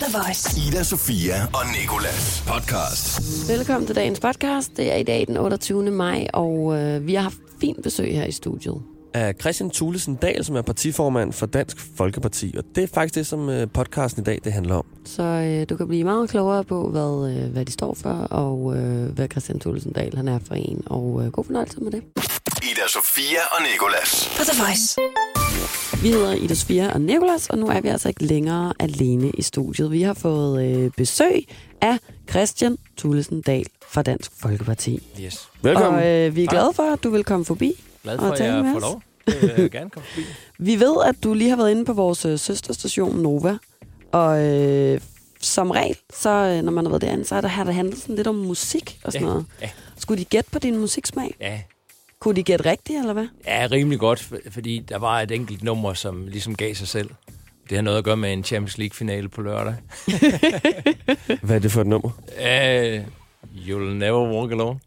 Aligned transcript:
The 0.00 0.18
Voice. 0.18 0.68
Ida, 0.68 0.82
Sofia 0.82 1.34
og 1.44 1.62
Nikolas 1.80 2.44
podcast. 2.46 3.20
Velkommen 3.48 3.86
til 3.86 3.96
dagens 3.96 4.20
podcast. 4.20 4.76
Det 4.76 4.92
er 4.92 4.96
i 4.96 5.02
dag 5.02 5.26
den 5.26 5.36
28. 5.36 5.90
maj, 5.90 6.26
og 6.32 6.78
øh, 6.78 7.06
vi 7.06 7.14
har 7.14 7.22
haft 7.22 7.36
fint 7.60 7.82
besøg 7.82 8.14
her 8.14 8.24
i 8.24 8.32
studiet. 8.32 8.82
Af 9.14 9.34
Christian 9.40 9.70
Thulesen 9.70 10.14
Dahl, 10.14 10.44
som 10.44 10.56
er 10.56 10.62
partiformand 10.62 11.32
for 11.32 11.46
Dansk 11.46 11.76
Folkeparti. 11.96 12.54
Og 12.58 12.64
det 12.74 12.84
er 12.84 12.88
faktisk 12.94 13.14
det, 13.14 13.26
som 13.26 13.48
øh, 13.48 13.68
podcasten 13.74 14.22
i 14.22 14.24
dag 14.24 14.40
det 14.44 14.52
handler 14.52 14.74
om. 14.74 14.84
Så 15.04 15.22
øh, 15.22 15.66
du 15.68 15.76
kan 15.76 15.88
blive 15.88 16.04
meget 16.04 16.30
klogere 16.30 16.64
på, 16.64 16.90
hvad, 16.90 17.36
øh, 17.36 17.52
hvad 17.52 17.64
de 17.64 17.72
står 17.72 17.94
for, 17.94 18.10
og 18.12 18.76
øh, 18.76 19.08
hvad 19.08 19.28
Christian 19.28 19.60
Thulesen 19.60 19.92
Dahl 19.92 20.16
han 20.16 20.28
er 20.28 20.38
for 20.46 20.54
en. 20.54 20.82
Og 20.86 21.22
øh, 21.24 21.32
god 21.32 21.44
fornøjelse 21.44 21.80
med 21.80 21.92
det. 21.92 22.02
Ida, 22.62 22.88
Sofia 22.88 23.40
og 23.50 23.62
Nikolas. 23.72 24.28
På 24.38 24.44
The 24.44 24.62
Voice. 24.62 25.00
Vi 26.02 26.08
hedder 26.08 26.32
Ida 26.34 26.54
Sofia 26.54 26.92
og 26.92 27.00
Nicolas, 27.00 27.50
og 27.50 27.58
nu 27.58 27.66
er 27.66 27.80
vi 27.80 27.88
altså 27.88 28.08
ikke 28.08 28.24
længere 28.24 28.72
alene 28.80 29.30
i 29.30 29.42
studiet. 29.42 29.92
Vi 29.92 30.02
har 30.02 30.14
fået 30.14 30.64
øh, 30.64 30.90
besøg 30.96 31.46
af 31.80 31.98
Christian 32.30 32.76
Thulesen 32.98 33.40
Dahl 33.40 33.66
fra 33.88 34.02
Dansk 34.02 34.32
Folkeparti. 34.38 35.02
Yes. 35.20 35.48
Velkommen. 35.62 36.00
Og 36.00 36.08
øh, 36.08 36.36
vi 36.36 36.44
er 36.44 36.48
glade 36.48 36.72
for, 36.74 36.92
at 36.92 37.04
du 37.04 37.10
vil 37.10 37.24
komme 37.24 37.44
forbi. 37.44 37.84
Glad 38.04 38.18
for, 38.18 38.26
at 38.30 38.40
jeg 38.40 38.70
får 38.72 38.80
lov. 38.80 39.02
Jeg 39.62 39.70
gerne 39.70 39.90
komme 39.90 40.06
forbi. 40.08 40.26
Vi 40.58 40.80
ved, 40.80 40.96
at 41.06 41.14
du 41.24 41.34
lige 41.34 41.50
har 41.50 41.56
været 41.56 41.70
inde 41.70 41.84
på 41.84 41.92
vores 41.92 42.24
øh, 42.24 42.38
søsterstation 42.38 43.16
Nova, 43.16 43.56
og 44.12 44.42
øh, 44.44 45.00
som 45.40 45.70
regel, 45.70 45.96
så 46.14 46.30
øh, 46.30 46.62
når 46.62 46.72
man 46.72 46.84
har 46.84 46.90
været 46.90 47.02
derinde, 47.02 47.24
så 47.24 47.34
er 47.34 47.40
der, 47.40 47.48
har 47.48 47.64
det 47.64 47.74
handlet 47.74 47.98
sådan 47.98 48.14
lidt 48.16 48.26
om 48.26 48.34
musik 48.34 48.98
og 49.04 49.12
sådan 49.12 49.26
Ja, 49.26 49.32
noget. 49.32 49.46
ja. 49.62 49.70
Skulle 49.98 50.20
de 50.20 50.24
gætte 50.24 50.50
på 50.50 50.58
din 50.58 50.78
musiksmag? 50.78 51.34
Ja, 51.40 51.60
Kunne 52.20 52.36
de 52.36 52.42
gætte 52.42 52.70
rigtigt, 52.70 52.98
eller 52.98 53.12
hvad? 53.12 53.26
ja, 53.46 53.68
rimelig 53.70 53.98
godt, 53.98 54.20
for- 54.20 54.36
fordi 54.50 54.78
der 54.88 54.98
var 54.98 55.20
et 55.20 55.30
enkelt 55.30 55.62
nummer, 55.62 55.94
som 55.94 56.26
ligesom 56.26 56.54
gav 56.54 56.74
sig 56.74 56.88
selv. 56.88 57.10
Det 57.70 57.76
har 57.78 57.82
noget 57.82 57.98
at 57.98 58.04
gøre 58.04 58.16
med 58.16 58.32
en 58.32 58.44
Champions 58.44 58.78
League-finale 58.78 59.28
på 59.28 59.42
lørdag. 59.42 59.74
Hvad 61.42 61.56
er 61.56 61.58
det 61.58 61.72
for 61.72 61.80
et 61.80 61.86
nummer? 61.86 62.10
Uh, 62.28 63.04
you'll 63.66 63.94
never 63.94 64.32
walk 64.40 64.52
alone. 64.52 64.78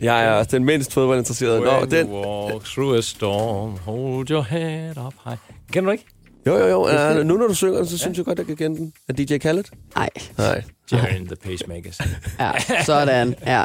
Jeg 0.00 0.24
er 0.24 0.44
den 0.44 0.64
mindst 0.64 0.92
fodboldinteresserede. 0.92 1.60
Nå, 1.60 1.84
den... 1.84 2.08
you 2.08 2.50
walk 2.52 2.64
through 2.64 2.98
a 2.98 3.00
storm, 3.00 3.78
hold 3.78 4.30
your 4.30 4.42
head 4.42 4.96
up 5.06 5.14
high. 5.24 5.38
Kender 5.72 5.90
du 5.90 5.92
ikke? 5.92 6.04
Jo, 6.46 6.58
jo, 6.58 6.66
jo. 6.66 6.88
Ja, 6.88 7.22
nu 7.22 7.36
når 7.36 7.46
du 7.46 7.54
synger, 7.54 7.84
så 7.84 7.98
synes 7.98 8.18
jeg 8.18 8.24
godt, 8.24 8.38
jeg 8.38 8.46
kan 8.46 8.56
kende 8.56 8.76
den. 8.76 8.92
Er 9.08 9.12
DJ 9.12 9.38
Khaled? 9.38 9.64
Nej. 9.94 10.08
Nej. 10.38 10.62
Jerry 10.92 11.14
and 11.14 11.26
the 11.26 11.36
Pacemakers. 11.36 11.98
Ja, 12.40 12.52
sådan. 12.84 13.34
Ja. 13.46 13.64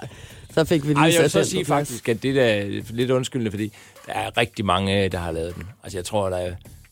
Så 0.54 0.64
fik 0.64 0.84
vi 0.84 0.88
lige 0.88 0.98
Ej, 0.98 1.12
jeg 1.14 1.22
vil 1.22 1.30
så 1.30 1.44
sige 1.44 1.66
faktisk, 1.66 2.10
at 2.10 2.24
det 2.24 2.36
der 2.36 2.44
er 2.44 2.82
lidt 2.90 3.12
undskyldende, 3.12 3.52
fordi 3.52 3.74
der 4.08 4.14
er 4.14 4.38
rigtig 4.38 4.66
mange, 4.66 5.10
der 5.10 5.18
har 5.18 5.32
lavet 5.32 5.56
den. 5.56 5.64
Altså, 5.84 5.98
jeg 5.98 6.06
tror, 6.06 6.30
der 6.30 6.38
er 6.38 6.52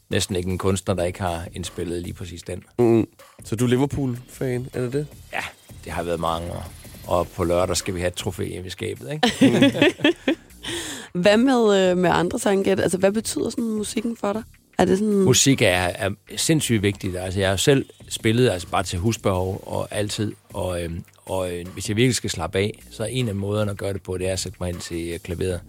næsten 0.09 0.35
ikke 0.35 0.49
en 0.49 0.57
kunstner, 0.57 0.95
der 0.95 1.03
ikke 1.03 1.21
har 1.21 1.43
indspillet 1.53 2.01
lige 2.01 2.13
præcis 2.13 2.43
den. 2.43 2.63
Mm. 2.79 3.07
Så 3.43 3.55
du 3.55 3.65
er 3.65 3.69
Liverpool-fan, 3.69 4.67
er 4.73 4.81
det 4.81 4.93
det? 4.93 5.07
Ja, 5.33 5.41
det 5.85 5.91
har 5.91 6.03
været 6.03 6.19
mange 6.19 6.51
år. 6.51 6.71
Og 7.07 7.27
på 7.27 7.43
lørdag 7.43 7.77
skal 7.77 7.95
vi 7.95 7.99
have 7.99 8.07
et 8.07 8.13
trofæ 8.13 8.45
hjemme 8.45 8.67
i 8.67 8.69
skabet, 8.69 9.11
ikke? 9.11 9.27
Hvad 11.13 11.37
med, 11.37 11.89
øh, 11.91 11.97
med 11.97 12.09
andre 12.09 12.39
sanggæt? 12.39 12.79
Altså, 12.79 12.97
hvad 12.97 13.11
betyder 13.11 13.49
sådan 13.49 13.63
musikken 13.63 14.17
for 14.17 14.33
dig? 14.33 14.43
Er 14.77 14.85
det 14.85 14.97
sådan... 14.97 15.13
Musik 15.13 15.61
er, 15.61 15.67
er 15.69 16.09
sindssygt 16.35 16.81
vigtigt. 16.81 17.17
Altså, 17.17 17.39
jeg 17.39 17.49
har 17.49 17.55
selv 17.55 17.85
spillet 18.09 18.49
altså, 18.49 18.67
bare 18.67 18.83
til 18.83 18.99
husbehov 18.99 19.63
og 19.65 19.87
altid. 19.91 20.33
Og, 20.53 20.83
øhm, 20.83 21.03
og 21.25 21.53
øh, 21.53 21.65
hvis 21.73 21.89
jeg 21.89 21.97
virkelig 21.97 22.15
skal 22.15 22.29
slappe 22.29 22.57
af, 22.59 22.83
så 22.91 23.03
er 23.03 23.07
en 23.07 23.29
af 23.29 23.35
måderne 23.35 23.71
at 23.71 23.77
gøre 23.77 23.93
det 23.93 24.01
på, 24.01 24.17
det 24.17 24.27
er 24.27 24.33
at 24.33 24.39
sætte 24.39 24.57
mig 24.61 24.69
ind 24.69 24.79
til 24.79 25.09
øh, 25.13 25.19
klaveret. 25.19 25.61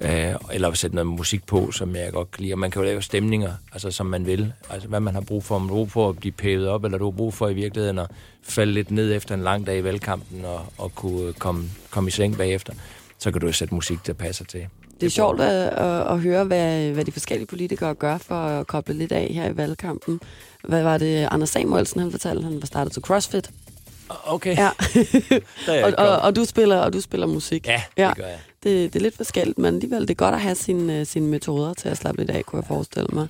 Øh, 0.00 0.34
eller 0.52 0.72
sætte 0.72 0.96
noget 0.96 1.06
musik 1.06 1.46
på, 1.46 1.70
som 1.70 1.96
jeg 1.96 2.12
godt 2.12 2.30
kan 2.30 2.42
lide. 2.42 2.54
Og 2.54 2.58
man 2.58 2.70
kan 2.70 2.82
jo 2.82 2.86
lave 2.86 3.02
stemninger, 3.02 3.52
altså, 3.72 3.90
som 3.90 4.06
man 4.06 4.26
vil. 4.26 4.52
Altså, 4.70 4.88
hvad 4.88 5.00
man 5.00 5.14
har 5.14 5.20
brug 5.20 5.44
for. 5.44 5.54
Om 5.56 5.62
du 5.62 5.68
har 5.68 5.74
brug 5.74 5.90
for 5.90 6.08
at 6.08 6.16
blive 6.16 6.32
pævet 6.32 6.68
op, 6.68 6.84
eller 6.84 6.98
du 6.98 7.04
har 7.04 7.16
brug 7.16 7.34
for 7.34 7.48
i 7.48 7.54
virkeligheden 7.54 7.98
at 7.98 8.06
falde 8.42 8.72
lidt 8.72 8.90
ned 8.90 9.14
efter 9.16 9.34
en 9.34 9.42
lang 9.42 9.66
dag 9.66 9.78
i 9.78 9.84
valgkampen 9.84 10.44
og, 10.44 10.66
og 10.78 10.94
kunne 10.94 11.32
komme, 11.32 11.70
komme 11.90 12.08
i 12.08 12.10
seng 12.10 12.36
bagefter. 12.36 12.72
Så 13.18 13.30
kan 13.30 13.40
du 13.40 13.46
jo 13.46 13.52
sætte 13.52 13.74
musik, 13.74 14.06
der 14.06 14.12
passer 14.12 14.44
til. 14.44 14.66
Det 15.00 15.06
er 15.06 15.10
sjovt 15.10 15.40
at, 15.40 15.68
at, 15.68 16.06
at 16.12 16.20
høre, 16.20 16.44
hvad, 16.44 16.90
hvad 16.90 17.04
de 17.04 17.12
forskellige 17.12 17.46
politikere 17.46 17.94
gør 17.94 18.18
for 18.18 18.34
at 18.34 18.66
koble 18.66 18.94
lidt 18.94 19.12
af 19.12 19.28
her 19.34 19.50
i 19.50 19.56
valgkampen. 19.56 20.20
Hvad 20.64 20.82
var 20.82 20.98
det, 20.98 21.28
Anders 21.30 21.48
Samuelsen 21.50 22.00
han 22.00 22.10
fortalte? 22.10 22.42
Han 22.44 22.60
var 22.60 22.66
startet 22.66 22.92
til 22.92 23.02
CrossFit. 23.02 23.50
Okay, 24.24 24.56
Ja. 24.56 24.68
og, 25.84 25.92
og, 25.98 26.18
og, 26.18 26.36
du 26.36 26.44
spiller, 26.44 26.76
og 26.78 26.92
du 26.92 27.00
spiller 27.00 27.26
musik. 27.26 27.66
Ja, 27.66 27.82
Ja. 27.96 28.08
det 28.08 28.16
gør 28.16 28.26
jeg. 28.26 28.38
Det, 28.62 28.92
det 28.92 28.98
er 28.98 29.02
lidt 29.02 29.16
forskelligt, 29.16 29.58
men 29.58 29.74
alligevel 29.74 30.00
det 30.00 30.10
er 30.10 30.14
godt 30.14 30.34
at 30.34 30.40
have 30.40 30.54
sine, 30.54 31.04
sine 31.04 31.26
metoder 31.26 31.74
til 31.74 31.88
at 31.88 31.96
slappe 31.96 32.20
lidt 32.20 32.30
af, 32.30 32.44
kunne 32.44 32.60
jeg 32.60 32.68
forestille 32.68 33.08
mig. 33.12 33.28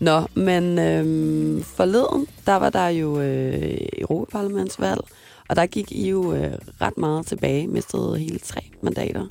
Nå, 0.00 0.22
men 0.34 0.78
øhm, 0.78 1.62
forleden, 1.62 2.26
der 2.46 2.56
var 2.56 2.70
der 2.70 2.88
jo 2.88 3.20
øh, 3.20 3.78
Europaparlamentsvalg, 3.98 5.00
og 5.48 5.56
der 5.56 5.66
gik 5.66 5.92
I 5.92 6.08
jo 6.08 6.32
øh, 6.34 6.52
ret 6.80 6.98
meget 6.98 7.26
tilbage, 7.26 7.66
mistede 7.66 8.18
hele 8.18 8.38
tre 8.38 8.60
mandater. 8.82 9.26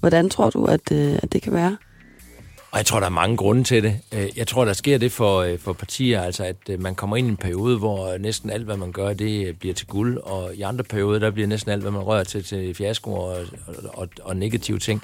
Hvordan 0.00 0.30
tror 0.30 0.50
du, 0.50 0.64
at, 0.64 0.92
øh, 0.92 1.18
at 1.22 1.32
det 1.32 1.42
kan 1.42 1.52
være? 1.52 1.76
Og 2.70 2.78
jeg 2.78 2.86
tror, 2.86 3.00
der 3.00 3.06
er 3.06 3.10
mange 3.10 3.36
grunde 3.36 3.64
til 3.64 3.82
det. 3.82 4.00
Øh, 4.12 4.28
jeg 4.36 4.46
tror, 4.46 4.64
der 4.64 4.72
sker 4.72 4.98
det 4.98 5.12
for, 5.12 5.38
øh, 5.38 5.58
for 5.58 5.72
partier, 5.72 6.22
altså 6.22 6.44
at 6.44 6.56
øh, 6.70 6.80
man 6.80 6.94
kommer 6.94 7.16
ind 7.16 7.26
i 7.26 7.30
en 7.30 7.36
periode, 7.36 7.78
hvor 7.78 8.18
næsten 8.18 8.50
alt, 8.50 8.64
hvad 8.64 8.76
man 8.76 8.92
gør, 8.92 9.12
det 9.12 9.58
bliver 9.58 9.74
til 9.74 9.86
guld, 9.86 10.18
og 10.18 10.54
i 10.54 10.62
andre 10.62 10.84
perioder, 10.84 11.18
der 11.18 11.30
bliver 11.30 11.46
næsten 11.46 11.72
alt, 11.72 11.82
hvad 11.82 11.90
man 11.90 12.02
rører 12.02 12.24
til, 12.24 12.44
til 12.44 12.74
fiasko 12.74 13.12
og, 13.12 13.36
og, 13.94 14.08
og, 14.22 14.36
negative 14.36 14.78
ting. 14.78 15.02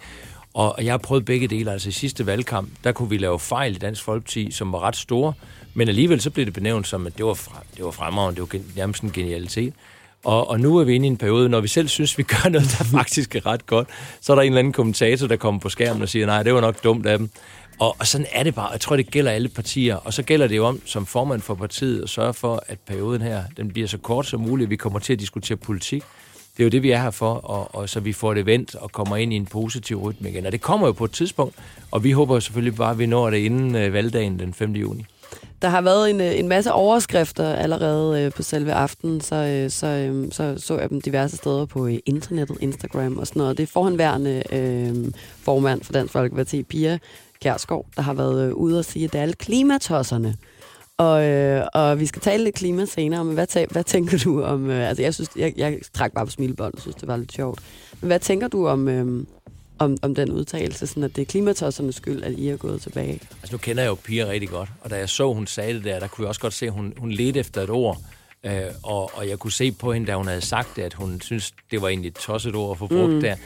Og 0.55 0.85
jeg 0.85 0.93
har 0.93 0.99
prøvet 0.99 1.25
begge 1.25 1.49
dele. 1.49 1.73
Altså 1.73 1.89
i 1.89 1.93
sidste 1.93 2.27
valgkamp, 2.27 2.69
der 2.85 2.93
kunne 2.93 3.11
vi 3.11 3.19
lave 3.19 3.39
fejl 3.41 3.77
i 3.77 3.79
Dansk 3.79 4.03
Folkeparti, 4.03 4.51
som 4.51 4.73
var 4.73 4.81
ret 4.81 4.97
store, 4.97 5.33
men 5.75 5.89
alligevel 5.89 6.21
så 6.21 6.31
blev 6.31 6.47
det 6.47 6.55
benævnt 6.55 6.87
som, 6.87 7.07
at 7.07 7.17
det 7.19 7.27
var, 7.27 7.35
fra, 7.35 7.63
det 7.77 7.85
var 7.85 7.91
fremragende, 7.91 8.41
det 8.41 8.53
var 8.53 8.61
nærmest 8.77 9.03
en 9.03 9.13
genialitet. 9.13 9.75
Og, 10.25 10.51
og 10.51 10.61
nu 10.61 10.77
er 10.79 10.85
vi 10.85 10.95
inde 10.95 11.07
i 11.07 11.11
en 11.11 11.17
periode, 11.17 11.49
når 11.49 11.61
vi 11.61 11.69
selv 11.69 11.89
synes, 11.89 12.19
vi 12.19 12.23
gør 12.23 12.49
noget, 12.49 12.77
der 12.79 12.85
faktisk 12.99 13.37
er 13.37 13.47
ret 13.47 13.67
godt, 13.67 13.89
så 14.21 14.33
er 14.33 14.37
der 14.37 14.43
en 14.43 14.47
eller 14.47 14.59
anden 14.59 14.73
kommentator, 14.73 15.27
der 15.27 15.37
kommer 15.37 15.61
på 15.61 15.69
skærmen 15.69 16.03
og 16.03 16.09
siger, 16.09 16.27
nej, 16.27 16.43
det 16.43 16.55
var 16.55 16.61
nok 16.61 16.85
dumt 16.85 17.07
af 17.07 17.19
dem. 17.19 17.31
Og, 17.79 17.97
og 17.99 18.07
sådan 18.07 18.27
er 18.33 18.43
det 18.43 18.55
bare. 18.55 18.71
Jeg 18.71 18.81
tror, 18.81 18.97
det 18.97 19.11
gælder 19.11 19.31
alle 19.31 19.49
partier. 19.49 19.97
Og 19.97 20.13
så 20.13 20.23
gælder 20.23 20.47
det 20.47 20.57
jo 20.57 20.67
om, 20.67 20.81
som 20.85 21.07
formand 21.07 21.41
for 21.41 21.55
partiet, 21.55 22.03
at 22.03 22.09
sørge 22.09 22.35
for, 22.35 22.63
at 22.67 22.79
perioden 22.79 23.23
her, 23.23 23.43
den 23.57 23.69
bliver 23.69 23.89
så 23.89 23.99
kort 23.99 24.27
som 24.27 24.41
muligt. 24.41 24.71
Vi 24.71 24.77
kommer 24.77 24.99
til 24.99 25.13
at 25.13 25.21
diskutere 25.21 25.57
politik. 25.57 26.03
Det 26.57 26.63
er 26.63 26.65
jo 26.65 26.71
det, 26.71 26.83
vi 26.83 26.91
er 26.91 27.03
her 27.03 27.11
for, 27.11 27.35
og, 27.35 27.75
og 27.75 27.89
så 27.89 28.01
vi 28.01 28.13
får 28.13 28.35
det 28.35 28.47
vendt 28.47 28.75
og 28.75 28.93
kommer 28.93 29.17
ind 29.17 29.33
i 29.33 29.37
en 29.37 29.47
positiv 29.47 30.03
rytme 30.03 30.31
igen. 30.31 30.47
Og 30.47 30.53
det 30.53 30.61
kommer 30.61 30.87
jo 30.87 30.93
på 30.93 31.05
et 31.05 31.11
tidspunkt, 31.11 31.55
og 31.91 32.05
vi 32.05 32.11
håber 32.11 32.41
selvfølgelig 32.41 32.77
bare, 32.77 32.91
at 32.91 32.99
vi 32.99 33.07
når 33.07 33.31
det 33.31 33.39
inden 33.39 33.75
øh, 33.75 33.93
valgdagen 33.93 34.39
den 34.39 34.55
5. 34.55 34.73
juni. 34.73 35.07
Der 35.65 35.71
har 35.71 35.81
været 35.81 36.11
en, 36.11 36.21
øh, 36.21 36.39
en 36.39 36.49
masse 36.49 36.73
overskrifter 36.73 37.55
allerede 37.55 38.23
øh, 38.23 38.33
på 38.33 38.43
selve 38.43 38.73
aftenen, 38.73 39.21
så, 39.21 39.35
øh, 39.37 39.71
så, 39.71 39.87
øh, 39.87 40.33
så 40.33 40.55
så 40.59 40.79
jeg 40.79 40.91
dem 40.91 41.01
diverse 41.01 41.37
steder 41.37 41.67
på 41.67 41.87
øh, 41.87 41.99
internettet, 42.07 42.57
Instagram 42.61 43.19
og 43.19 43.27
sådan 43.27 43.41
noget. 43.41 43.57
Det 43.57 43.63
er 43.63 43.67
forhåndværende 43.67 44.43
øh, 44.53 45.13
formand 45.43 45.83
for 45.83 45.93
Dansk 45.93 46.13
Folkeparti, 46.13 46.63
Pia 46.63 46.99
Kjærsgaard, 47.41 47.87
der 47.97 48.03
har 48.03 48.15
været 48.15 48.49
øh, 48.49 48.55
ude 48.55 48.79
og 48.79 48.85
sige, 48.85 49.05
at 49.05 49.13
det 49.13 49.19
er 49.19 49.23
alle 49.23 49.35
klimatosserne. 49.35 50.37
Og, 50.99 51.25
øh, 51.25 51.67
og 51.75 52.01
vi 52.01 52.07
skal 52.07 52.23
tale 52.23 52.45
lidt 52.45 52.55
klima 52.55 52.85
senere, 52.85 53.25
men 53.25 53.35
hvad, 53.35 53.57
tæ- 53.57 53.73
hvad 53.73 53.85
tænker 53.85 54.19
du 54.19 54.43
om... 54.43 54.71
Øh, 54.71 54.89
altså, 54.89 55.03
jeg 55.03 55.15
synes, 55.15 55.31
jeg, 55.37 55.55
jeg 55.57 55.79
trak 55.95 56.13
bare 56.13 56.27
på 56.27 56.31
smilebånd 56.31 56.75
og 56.75 56.81
synes, 56.81 56.97
det 56.97 57.09
var 57.09 57.17
lidt 57.17 57.33
sjovt. 57.33 57.61
Men 58.01 58.07
hvad 58.07 58.21
tænker 58.21 58.49
du 58.49 58.67
om, 58.67 58.89
øh, 58.89 59.27
om, 59.85 59.97
om 60.03 60.15
den 60.15 60.33
udtalelse, 60.33 60.87
sådan 60.87 61.03
at 61.03 61.17
det 61.17 61.23
er 61.23 61.27
klimatossernes 61.27 61.95
skyld, 61.95 62.23
at 62.23 62.33
I 62.33 62.49
er 62.49 62.57
gået 62.57 62.83
tilbage? 62.83 63.13
Altså 63.13 63.53
nu 63.53 63.59
kender 63.59 63.83
jeg 63.83 63.91
jo 63.91 63.95
Pia 63.95 64.27
rigtig 64.27 64.49
godt, 64.49 64.69
og 64.81 64.91
da 64.91 64.97
jeg 64.97 65.09
så, 65.09 65.33
hun 65.33 65.47
sagde 65.47 65.75
det 65.75 65.85
der, 65.85 66.01
der 66.01 66.07
kunne 66.07 66.23
jeg 66.23 66.29
også 66.29 66.41
godt 66.41 66.55
se, 66.55 66.67
at 66.67 66.73
hun, 66.73 66.95
hun 66.97 67.13
ledte 67.13 67.41
efter 67.41 67.63
et 67.63 67.71
ord. 67.71 67.99
Øh, 68.45 68.63
og, 68.83 69.11
og 69.15 69.29
jeg 69.29 69.39
kunne 69.39 69.53
se 69.53 69.73
på 69.73 69.93
hende, 69.93 70.07
da 70.07 70.15
hun 70.15 70.27
havde 70.27 70.41
sagt 70.41 70.69
det, 70.77 70.83
at 70.83 70.95
hun 70.95 71.21
synes, 71.21 71.55
det 71.71 71.83
var 71.83 71.89
egentlig 71.89 72.09
et 72.09 72.15
tosset 72.15 72.55
ord 72.55 72.71
at 72.71 72.79
få 72.79 72.87
brugt 72.87 73.13
mm. 73.13 73.21
der. 73.21 73.37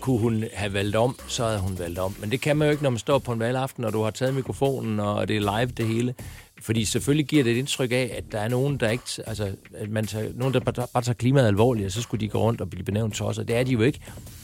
Kunne 0.00 0.18
hun 0.18 0.44
have 0.52 0.72
valgt 0.72 0.96
om, 0.96 1.18
så 1.28 1.44
havde 1.44 1.58
hun 1.58 1.78
valgt 1.78 1.98
om. 1.98 2.14
Men 2.20 2.30
det 2.30 2.40
kan 2.40 2.56
man 2.56 2.68
jo 2.68 2.70
ikke, 2.70 2.82
når 2.82 2.90
man 2.90 2.98
står 2.98 3.18
på 3.18 3.32
en 3.32 3.40
valgaften, 3.40 3.84
og 3.84 3.92
du 3.92 4.02
har 4.02 4.10
taget 4.10 4.34
mikrofonen, 4.34 5.00
og 5.00 5.28
det 5.28 5.36
er 5.36 5.40
live 5.40 5.72
det 5.76 5.86
hele. 5.86 6.14
Fordi 6.62 6.84
selvfølgelig 6.84 7.26
giver 7.26 7.44
det 7.44 7.52
et 7.52 7.56
indtryk 7.56 7.92
af, 7.92 8.14
at 8.16 8.24
der 8.32 8.38
er 8.38 8.48
nogen, 8.48 8.76
der 8.76 8.90
ikke, 8.90 9.04
altså, 9.26 9.52
at 9.74 9.90
man 9.90 10.06
tager, 10.06 10.32
nogen, 10.34 10.54
der 10.54 10.60
bare, 10.60 10.86
bare 10.94 11.02
tager 11.02 11.14
klimaet 11.14 11.46
alvorligt, 11.46 11.86
og 11.86 11.92
så 11.92 12.02
skulle 12.02 12.20
de 12.20 12.28
gå 12.28 12.38
rundt 12.38 12.60
og 12.60 12.70
blive 12.70 12.84
benævnt 12.84 13.14
tosser. 13.14 13.42
Det 13.42 13.56
er 13.56 13.62
de 13.62 13.72
jo 13.72 13.80
ikke. 13.80 14.00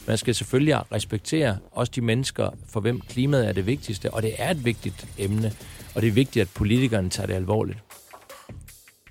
Man 0.07 0.17
skal 0.17 0.35
selvfølgelig 0.35 0.91
respektere 0.91 1.57
også 1.71 1.91
de 1.95 2.01
mennesker, 2.01 2.49
for 2.69 2.79
hvem 2.79 3.01
klimaet 3.01 3.47
er 3.47 3.51
det 3.51 3.65
vigtigste, 3.65 4.13
og 4.13 4.21
det 4.21 4.33
er 4.37 4.51
et 4.51 4.65
vigtigt 4.65 5.07
emne, 5.17 5.51
og 5.95 6.01
det 6.01 6.07
er 6.07 6.11
vigtigt, 6.11 6.41
at 6.41 6.49
politikerne 6.55 7.09
tager 7.09 7.27
det 7.27 7.33
alvorligt. 7.33 7.79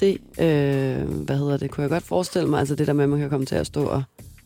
Det, 0.00 0.18
øh, 0.38 1.08
hvad 1.08 1.38
hedder 1.38 1.56
det, 1.56 1.70
kunne 1.70 1.82
jeg 1.82 1.90
godt 1.90 2.04
forestille 2.04 2.48
mig, 2.48 2.60
altså 2.60 2.74
det 2.74 2.86
der 2.86 2.92
med, 2.92 3.04
at 3.04 3.10
man 3.10 3.18
kan 3.18 3.30
komme 3.30 3.46
til 3.46 3.54
at 3.54 3.66
stå 3.66 3.84
og, 3.84 4.02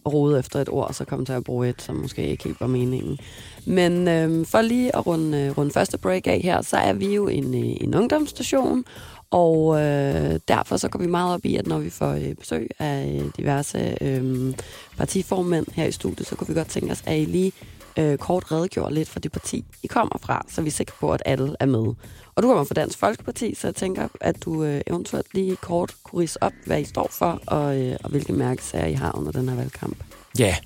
rode 0.07 0.39
efter 0.39 0.61
et 0.61 0.69
ord, 0.69 0.89
og 0.89 0.95
så 0.95 1.05
komme 1.05 1.25
til 1.25 1.33
at 1.33 1.45
bruge 1.45 1.69
et, 1.69 1.83
som 1.83 1.97
måske 1.97 2.27
ikke 2.27 2.45
helt 2.45 2.61
var 2.61 2.67
meningen. 2.67 3.19
Men 3.67 4.09
øh, 4.09 4.47
for 4.47 4.61
lige 4.61 4.97
at 4.97 5.07
runde, 5.07 5.55
runde 5.59 5.73
første 5.73 5.99
break 5.99 6.27
af 6.27 6.41
her, 6.45 6.63
så 6.63 6.77
er 6.77 6.93
vi 6.93 7.15
jo 7.15 7.29
en, 7.29 7.55
øh, 7.55 7.77
en 7.81 7.95
ungdomsstation, 7.95 8.85
og 9.31 9.81
øh, 9.81 10.41
derfor 10.49 10.77
så 10.77 10.89
går 10.89 10.99
vi 10.99 11.07
meget 11.07 11.35
op 11.35 11.45
i, 11.45 11.57
at 11.57 11.67
når 11.67 11.79
vi 11.79 11.91
får 11.91 12.11
øh, 12.13 12.35
besøg 12.35 12.69
af 12.79 13.21
øh, 13.21 13.31
diverse 13.37 13.97
øh, 14.01 14.55
partiformænd 14.97 15.67
her 15.75 15.85
i 15.85 15.93
studiet, 15.93 16.27
så 16.27 16.37
kunne 16.37 16.49
vi 16.49 16.55
godt 16.55 16.69
tænke 16.69 16.93
os, 16.93 17.03
at 17.07 17.19
I 17.19 17.25
lige 17.25 17.53
øh, 17.99 18.19
kort 18.19 18.53
redegjorde 18.53 18.95
lidt 18.95 19.09
for 19.09 19.21
det 19.21 19.33
parti, 19.33 19.65
I 19.83 19.87
kommer 19.87 20.19
fra, 20.23 20.45
så 20.49 20.63
vi 20.63 20.67
er 20.67 20.73
sikre 20.73 20.95
på, 21.01 21.13
at 21.13 21.23
alle 21.27 21.57
er 21.61 21.67
med. 21.67 21.95
Og 22.35 22.43
du 22.43 22.49
kommer 22.49 22.65
fra 22.65 22.75
Dansk 22.75 22.99
Folkeparti, 22.99 23.55
så 23.55 23.67
jeg 23.67 23.75
tænker, 23.75 24.09
at 24.21 24.45
du 24.45 24.65
øh, 24.65 24.81
eventuelt 24.87 25.27
lige 25.35 25.57
kort 25.57 25.95
kunne 26.05 26.23
rise 26.23 26.43
op, 26.43 26.53
hvad 26.67 26.81
I 26.81 26.85
står 26.85 27.09
for, 27.11 27.41
og, 27.47 27.81
øh, 27.81 27.97
og 28.05 28.11
hvilke 28.11 28.33
mærkesager 28.33 28.87
I 28.87 28.93
har 28.93 29.19
under 29.19 29.33
den 29.33 29.49
her 29.49 29.57
valgkamp. 29.57 29.97
Ja, 30.39 30.57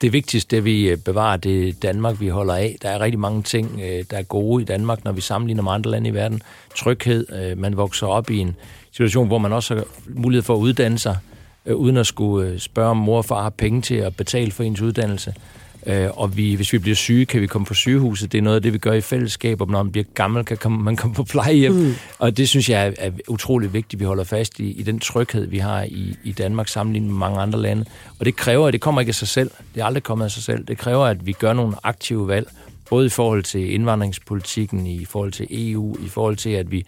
det 0.00 0.12
vigtigste, 0.12 0.56
at 0.56 0.64
vi 0.64 0.88
øh, 0.88 0.96
bevarer, 0.96 1.36
det 1.36 1.82
Danmark, 1.82 2.20
vi 2.20 2.28
holder 2.28 2.54
af. 2.54 2.76
Der 2.82 2.88
er 2.88 3.00
rigtig 3.00 3.20
mange 3.20 3.42
ting, 3.42 3.80
øh, 3.82 4.04
der 4.10 4.18
er 4.18 4.22
gode 4.22 4.62
i 4.62 4.64
Danmark, 4.64 5.04
når 5.04 5.12
vi 5.12 5.20
sammenligner 5.20 5.62
med 5.62 5.72
andre 5.72 5.90
lande 5.90 6.10
i 6.10 6.14
verden. 6.14 6.42
Tryghed, 6.76 7.26
øh, 7.32 7.58
man 7.58 7.76
vokser 7.76 8.06
op 8.06 8.30
i 8.30 8.38
en 8.38 8.56
situation, 8.92 9.26
hvor 9.26 9.38
man 9.38 9.52
også 9.52 9.74
har 9.74 9.84
mulighed 10.08 10.42
for 10.42 10.54
at 10.54 10.58
uddanne 10.58 10.98
sig, 10.98 11.16
uden 11.74 11.96
at 11.96 12.06
skulle 12.06 12.60
spørge 12.60 12.90
om 12.90 12.96
mor 12.96 13.16
og 13.16 13.24
far 13.24 13.42
har 13.42 13.50
penge 13.50 13.82
til 13.82 13.94
at 13.94 14.16
betale 14.16 14.52
for 14.52 14.62
ens 14.62 14.80
uddannelse. 14.80 15.34
Og 16.10 16.36
vi, 16.36 16.54
hvis 16.54 16.72
vi 16.72 16.78
bliver 16.78 16.94
syge, 16.94 17.26
kan 17.26 17.40
vi 17.40 17.46
komme 17.46 17.66
på 17.66 17.74
sygehuset. 17.74 18.32
Det 18.32 18.38
er 18.38 18.42
noget 18.42 18.56
af 18.56 18.62
det, 18.62 18.72
vi 18.72 18.78
gør 18.78 18.92
i 18.92 19.00
fællesskab, 19.00 19.60
og 19.60 19.68
når 19.68 19.82
man 19.82 19.92
bliver 19.92 20.04
gammel, 20.14 20.44
kan 20.44 20.56
komme, 20.56 20.82
man 20.82 20.96
komme 20.96 21.14
på 21.14 21.24
plejehjem. 21.24 21.72
Mm. 21.72 21.94
Og 22.18 22.36
det 22.36 22.48
synes 22.48 22.68
jeg 22.68 22.86
er, 22.86 22.92
er 22.98 23.10
utrolig 23.28 23.72
vigtigt, 23.72 24.00
vi 24.00 24.04
holder 24.04 24.24
fast 24.24 24.60
i, 24.60 24.70
i 24.70 24.82
den 24.82 25.00
tryghed, 25.00 25.46
vi 25.46 25.58
har 25.58 25.82
i, 25.82 26.16
i 26.24 26.32
Danmark 26.32 26.68
sammenlignet 26.68 27.10
med 27.10 27.18
mange 27.18 27.40
andre 27.40 27.60
lande. 27.62 27.84
Og 28.18 28.26
det 28.26 28.36
kræver, 28.36 28.66
at 28.66 28.72
det 28.72 28.80
kommer 28.80 29.00
ikke 29.00 29.10
af 29.10 29.14
sig 29.14 29.28
selv. 29.28 29.50
Det 29.74 29.80
er 29.80 29.84
aldrig 29.84 30.02
kommet 30.02 30.24
af 30.24 30.30
sig 30.30 30.42
selv. 30.42 30.64
Det 30.64 30.78
kræver, 30.78 31.04
at 31.04 31.26
vi 31.26 31.32
gør 31.32 31.52
nogle 31.52 31.74
aktive 31.82 32.28
valg, 32.28 32.48
både 32.90 33.06
i 33.06 33.08
forhold 33.08 33.42
til 33.42 33.74
indvandringspolitikken, 33.74 34.86
i 34.86 35.04
forhold 35.04 35.32
til 35.32 35.46
EU, 35.50 35.96
i 36.06 36.08
forhold 36.08 36.36
til, 36.36 36.50
at 36.50 36.70
vi 36.70 36.84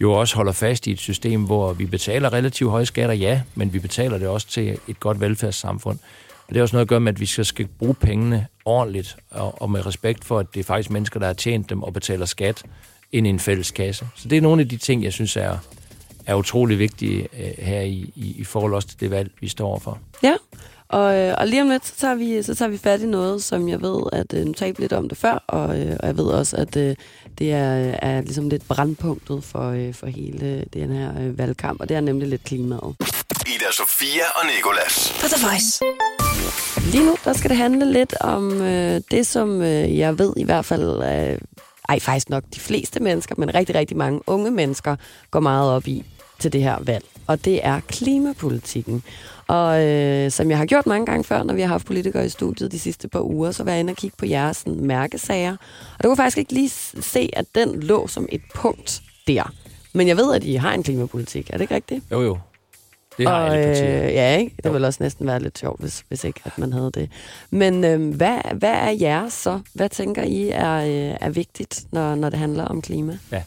jo 0.00 0.12
også 0.12 0.36
holder 0.36 0.52
fast 0.52 0.86
i 0.86 0.92
et 0.92 0.98
system, 0.98 1.44
hvor 1.44 1.72
vi 1.72 1.86
betaler 1.86 2.32
relativt 2.32 2.70
høje 2.70 2.86
skatter, 2.86 3.14
ja, 3.14 3.40
men 3.54 3.72
vi 3.72 3.78
betaler 3.78 4.18
det 4.18 4.28
også 4.28 4.48
til 4.48 4.78
et 4.88 5.00
godt 5.00 5.20
velfærdssamfund. 5.20 5.98
Og 6.48 6.54
det 6.54 6.56
er 6.56 6.62
også 6.62 6.76
noget 6.76 6.84
at 6.84 6.88
gøre 6.88 7.00
med, 7.00 7.12
at 7.12 7.20
vi 7.20 7.26
skal, 7.26 7.44
skal 7.44 7.66
bruge 7.66 7.94
pengene 7.94 8.46
ordentligt 8.64 9.16
og, 9.30 9.62
og 9.62 9.70
med 9.70 9.86
respekt 9.86 10.24
for, 10.24 10.38
at 10.38 10.46
det 10.54 10.60
er 10.60 10.64
faktisk 10.64 10.90
mennesker, 10.90 11.20
der 11.20 11.26
har 11.26 11.34
tjent 11.34 11.70
dem 11.70 11.82
og 11.82 11.92
betaler 11.92 12.26
skat 12.26 12.62
ind 13.12 13.26
i 13.26 13.30
en 13.30 13.40
fælles 13.40 13.70
kasse. 13.70 14.06
Så 14.14 14.28
det 14.28 14.38
er 14.38 14.42
nogle 14.42 14.62
af 14.62 14.68
de 14.68 14.76
ting, 14.76 15.04
jeg 15.04 15.12
synes 15.12 15.36
er, 15.36 15.58
er 16.26 16.34
utrolig 16.34 16.78
vigtige 16.78 17.28
øh, 17.38 17.64
her 17.64 17.80
i, 17.80 18.12
i, 18.16 18.34
i 18.38 18.44
forhold 18.44 18.74
også 18.74 18.88
til 18.88 19.00
det 19.00 19.10
valg, 19.10 19.30
vi 19.40 19.48
står 19.48 19.78
for. 19.78 19.98
Ja, 20.22 20.34
og, 20.88 21.16
øh, 21.16 21.34
og 21.38 21.46
lige 21.46 21.62
om 21.62 21.68
lidt, 21.68 21.86
så 21.86 21.96
tager, 21.96 22.14
vi, 22.14 22.42
så 22.42 22.54
tager 22.54 22.68
vi 22.68 22.76
fat 22.76 23.00
i 23.00 23.06
noget, 23.06 23.42
som 23.42 23.68
jeg 23.68 23.82
ved, 23.82 24.02
at 24.12 24.34
øh, 24.34 24.44
nu 24.44 24.52
talte 24.52 24.80
lidt 24.80 24.92
om 24.92 25.08
det 25.08 25.18
før, 25.18 25.44
og, 25.46 25.80
øh, 25.80 25.96
og 26.00 26.06
jeg 26.06 26.16
ved 26.16 26.24
også, 26.24 26.56
at 26.56 26.76
øh, 26.76 26.96
det 27.38 27.52
er, 27.52 27.94
er 28.02 28.20
ligesom 28.20 28.48
lidt 28.48 28.68
brandpunktet 28.68 29.44
for, 29.44 29.70
øh, 29.70 29.94
for 29.94 30.06
hele 30.06 30.64
den 30.72 30.92
her 30.92 31.20
øh, 31.20 31.38
valgkamp, 31.38 31.80
og 31.80 31.88
det 31.88 31.96
er 31.96 32.00
nemlig 32.00 32.28
lidt 32.28 32.44
klimaet. 32.44 32.96
Ida 33.54 33.70
Sofia 33.72 34.26
og 34.34 34.46
Nikolas. 34.56 35.12
For 35.12 35.28
The 35.28 35.46
Voice. 35.46 35.84
Lige 36.92 37.04
nu, 37.04 37.16
der 37.24 37.32
skal 37.32 37.50
det 37.50 37.56
handle 37.56 37.92
lidt 37.92 38.14
om 38.20 38.60
øh, 38.62 39.00
det, 39.10 39.26
som 39.26 39.62
øh, 39.62 39.98
jeg 39.98 40.18
ved 40.18 40.32
i 40.36 40.44
hvert 40.44 40.64
fald, 40.64 41.02
øh, 41.02 41.38
ej 41.88 42.00
faktisk 42.00 42.30
nok 42.30 42.44
de 42.54 42.60
fleste 42.60 43.00
mennesker, 43.00 43.34
men 43.38 43.54
rigtig, 43.54 43.74
rigtig 43.74 43.96
mange 43.96 44.20
unge 44.26 44.50
mennesker 44.50 44.96
går 45.30 45.40
meget 45.40 45.70
op 45.70 45.86
i 45.86 46.04
til 46.38 46.52
det 46.52 46.62
her 46.62 46.78
valg. 46.80 47.04
Og 47.26 47.44
det 47.44 47.66
er 47.66 47.80
klimapolitikken. 47.80 49.02
Og 49.46 49.84
øh, 49.84 50.30
som 50.30 50.50
jeg 50.50 50.58
har 50.58 50.66
gjort 50.66 50.86
mange 50.86 51.06
gange 51.06 51.24
før, 51.24 51.42
når 51.42 51.54
vi 51.54 51.60
har 51.60 51.68
haft 51.68 51.86
politikere 51.86 52.26
i 52.26 52.28
studiet 52.28 52.72
de 52.72 52.78
sidste 52.78 53.08
par 53.08 53.20
uger, 53.20 53.50
så 53.50 53.64
var 53.64 53.70
jeg 53.70 53.80
inde 53.80 53.90
og 53.90 53.96
kigge 53.96 54.16
på 54.16 54.26
jeres 54.26 54.56
sådan, 54.56 54.80
mærkesager. 54.80 55.56
Og 55.98 56.02
der 56.02 56.08
kunne 56.08 56.16
faktisk 56.16 56.38
ikke 56.38 56.52
lige 56.52 56.70
se, 57.00 57.30
at 57.32 57.44
den 57.54 57.80
lå 57.80 58.06
som 58.08 58.26
et 58.32 58.42
punkt 58.54 59.02
der. 59.26 59.52
Men 59.92 60.08
jeg 60.08 60.16
ved, 60.16 60.34
at 60.34 60.44
I 60.44 60.54
har 60.54 60.72
en 60.72 60.82
klimapolitik. 60.82 61.50
Er 61.50 61.52
det 61.52 61.60
ikke 61.60 61.74
rigtigt? 61.74 62.04
Jo, 62.10 62.22
jo. 62.22 62.38
Det 63.18 63.28
har 63.28 63.34
og, 63.34 63.56
alle 63.56 63.66
partier. 63.66 64.06
Øh, 64.06 64.12
ja, 64.14 64.36
ikke? 64.36 64.54
Det 64.64 64.72
ville 64.72 64.86
også 64.86 65.02
næsten 65.02 65.26
være 65.26 65.42
lidt 65.42 65.58
sjovt, 65.58 65.80
hvis, 65.80 66.04
hvis 66.08 66.24
ikke 66.24 66.40
at 66.44 66.58
man 66.58 66.72
havde 66.72 66.90
det. 66.94 67.10
Men 67.50 67.84
øh, 67.84 68.14
hvad, 68.14 68.38
hvad 68.54 68.72
er 68.72 68.90
jeres 68.90 69.32
så? 69.32 69.60
Hvad 69.72 69.88
tænker 69.88 70.22
I 70.22 70.48
er, 70.48 70.76
øh, 70.76 71.16
er 71.20 71.30
vigtigt, 71.30 71.86
når, 71.92 72.14
når 72.14 72.30
det 72.30 72.38
handler 72.38 72.64
om 72.64 72.82
klima? 72.82 73.18
Ja. 73.32 73.42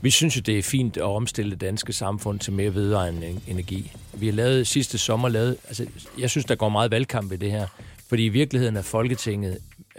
Vi 0.00 0.10
synes 0.10 0.36
jo, 0.36 0.40
det 0.40 0.58
er 0.58 0.62
fint 0.62 0.96
at 0.96 1.02
omstille 1.02 1.50
det 1.50 1.60
danske 1.60 1.92
samfund 1.92 2.38
til 2.38 2.52
mere 2.52 2.74
vedvarende 2.74 3.40
energi. 3.46 3.92
Vi 4.12 4.26
har 4.26 4.32
lavet 4.32 4.66
sidste 4.66 4.98
sommer 4.98 5.28
lavet, 5.28 5.56
altså 5.68 5.86
jeg 6.18 6.30
synes, 6.30 6.44
der 6.44 6.54
går 6.54 6.68
meget 6.68 6.90
valgkamp 6.90 7.32
i 7.32 7.36
det 7.36 7.50
her, 7.50 7.66
fordi 8.08 8.24
i 8.24 8.28
virkeligheden 8.28 8.76
er 8.76 8.82
Folketinget, 8.82 9.58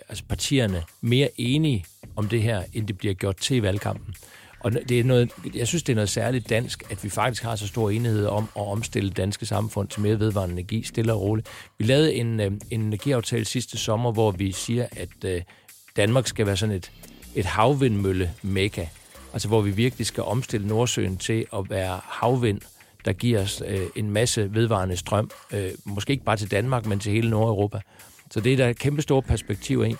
altså 0.09 0.23
partierne, 0.29 0.83
mere 1.01 1.29
enige 1.37 1.85
om 2.15 2.27
det 2.27 2.41
her, 2.41 2.63
end 2.73 2.87
det 2.87 2.97
bliver 2.97 3.13
gjort 3.13 3.37
til 3.37 3.55
i 3.55 3.61
valgkampen. 3.61 4.15
Og 4.59 4.73
det 4.73 4.99
er 4.99 5.03
noget, 5.03 5.31
jeg 5.55 5.67
synes, 5.67 5.83
det 5.83 5.93
er 5.93 5.95
noget 5.95 6.09
særligt 6.09 6.49
dansk, 6.49 6.91
at 6.91 7.03
vi 7.03 7.09
faktisk 7.09 7.43
har 7.43 7.55
så 7.55 7.67
stor 7.67 7.89
enighed 7.89 8.25
om 8.25 8.49
at 8.55 8.67
omstille 8.67 9.09
danske 9.09 9.45
samfund 9.45 9.87
til 9.87 10.01
mere 10.01 10.19
vedvarende 10.19 10.53
energi, 10.53 10.83
stille 10.83 11.13
og 11.13 11.21
roligt. 11.21 11.47
Vi 11.77 11.85
lavede 11.85 12.13
en, 12.13 12.39
øh, 12.39 12.51
en 12.71 12.81
energiaftale 12.81 13.45
sidste 13.45 13.77
sommer, 13.77 14.11
hvor 14.11 14.31
vi 14.31 14.51
siger, 14.51 14.87
at 14.91 15.25
øh, 15.25 15.41
Danmark 15.95 16.27
skal 16.27 16.45
være 16.45 16.57
sådan 16.57 16.75
et, 16.75 16.91
et 17.35 17.45
havvindmølle-mekka. 17.45 18.85
Altså 19.33 19.47
hvor 19.47 19.61
vi 19.61 19.71
virkelig 19.71 20.07
skal 20.07 20.23
omstille 20.23 20.67
Nordsøen 20.67 21.17
til 21.17 21.45
at 21.53 21.69
være 21.69 21.99
havvind, 22.03 22.61
der 23.05 23.13
giver 23.13 23.41
os 23.41 23.63
øh, 23.67 23.87
en 23.95 24.11
masse 24.11 24.53
vedvarende 24.53 24.97
strøm. 24.97 25.31
Øh, 25.53 25.71
måske 25.85 26.11
ikke 26.11 26.23
bare 26.23 26.37
til 26.37 26.51
Danmark, 26.51 26.85
men 26.85 26.99
til 26.99 27.11
hele 27.11 27.29
Nordeuropa. 27.29 27.79
Så 28.31 28.39
det 28.39 28.53
er 28.53 28.57
der 28.57 28.73
kæmpe 28.73 29.01
store 29.01 29.21
perspektiver 29.21 29.85
i. 29.85 29.95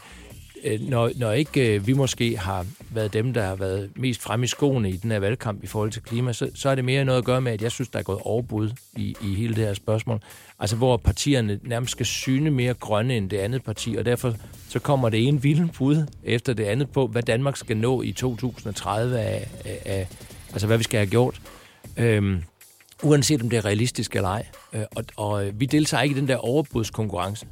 Øh, 0.63 0.81
når, 0.81 1.11
når 1.15 1.31
ikke 1.31 1.75
øh, 1.75 1.88
vi 1.88 1.94
måske 1.94 2.38
har 2.38 2.65
været 2.91 3.13
dem, 3.13 3.33
der 3.33 3.44
har 3.44 3.56
været 3.56 3.91
mest 3.95 4.21
fremme 4.21 4.44
i 4.44 4.47
skoene 4.47 4.89
i 4.89 4.97
den 4.97 5.11
her 5.11 5.19
valgkamp 5.19 5.63
i 5.63 5.67
forhold 5.67 5.91
til 5.91 6.01
klima, 6.01 6.33
så, 6.33 6.50
så 6.56 6.69
er 6.69 6.75
det 6.75 6.85
mere 6.85 7.06
noget 7.06 7.19
at 7.19 7.25
gøre 7.25 7.41
med, 7.41 7.51
at 7.51 7.61
jeg 7.61 7.71
synes, 7.71 7.89
der 7.89 8.00
er 8.00 8.03
gået 8.03 8.19
overbud 8.21 8.69
i, 8.95 9.15
i 9.21 9.35
hele 9.35 9.56
det 9.56 9.65
her 9.65 9.73
spørgsmål. 9.73 10.19
Altså 10.59 10.75
hvor 10.75 10.97
partierne 10.97 11.59
nærmest 11.63 11.91
skal 11.91 12.06
syne 12.06 12.51
mere 12.51 12.73
grønne 12.73 13.17
end 13.17 13.29
det 13.29 13.38
andet 13.38 13.63
parti, 13.63 13.95
og 13.95 14.06
derfor 14.06 14.35
så 14.69 14.79
kommer 14.79 15.09
det 15.09 15.27
ene 15.27 15.41
vilde 15.41 15.69
bud 15.77 16.06
efter 16.23 16.53
det 16.53 16.63
andet 16.63 16.89
på, 16.89 17.07
hvad 17.07 17.23
Danmark 17.23 17.57
skal 17.57 17.77
nå 17.77 18.01
i 18.01 18.11
2030 18.11 19.19
af, 19.19 19.47
af, 19.65 19.81
af 19.85 20.07
altså 20.51 20.67
hvad 20.67 20.77
vi 20.77 20.83
skal 20.83 20.97
have 20.97 21.09
gjort. 21.09 21.41
Øhm, 21.97 22.44
uanset 23.03 23.41
om 23.41 23.50
det 23.50 23.57
er 23.57 23.65
realistisk 23.65 24.15
eller 24.15 24.29
ej. 24.29 24.45
Øh, 24.73 24.81
og, 24.95 25.03
og 25.15 25.47
øh, 25.47 25.59
vi 25.59 25.65
deltager 25.65 26.03
ikke 26.03 26.15
i 26.15 26.19
den 26.19 26.27
der 26.27 26.38
overbudskonkurrence. 26.38 27.45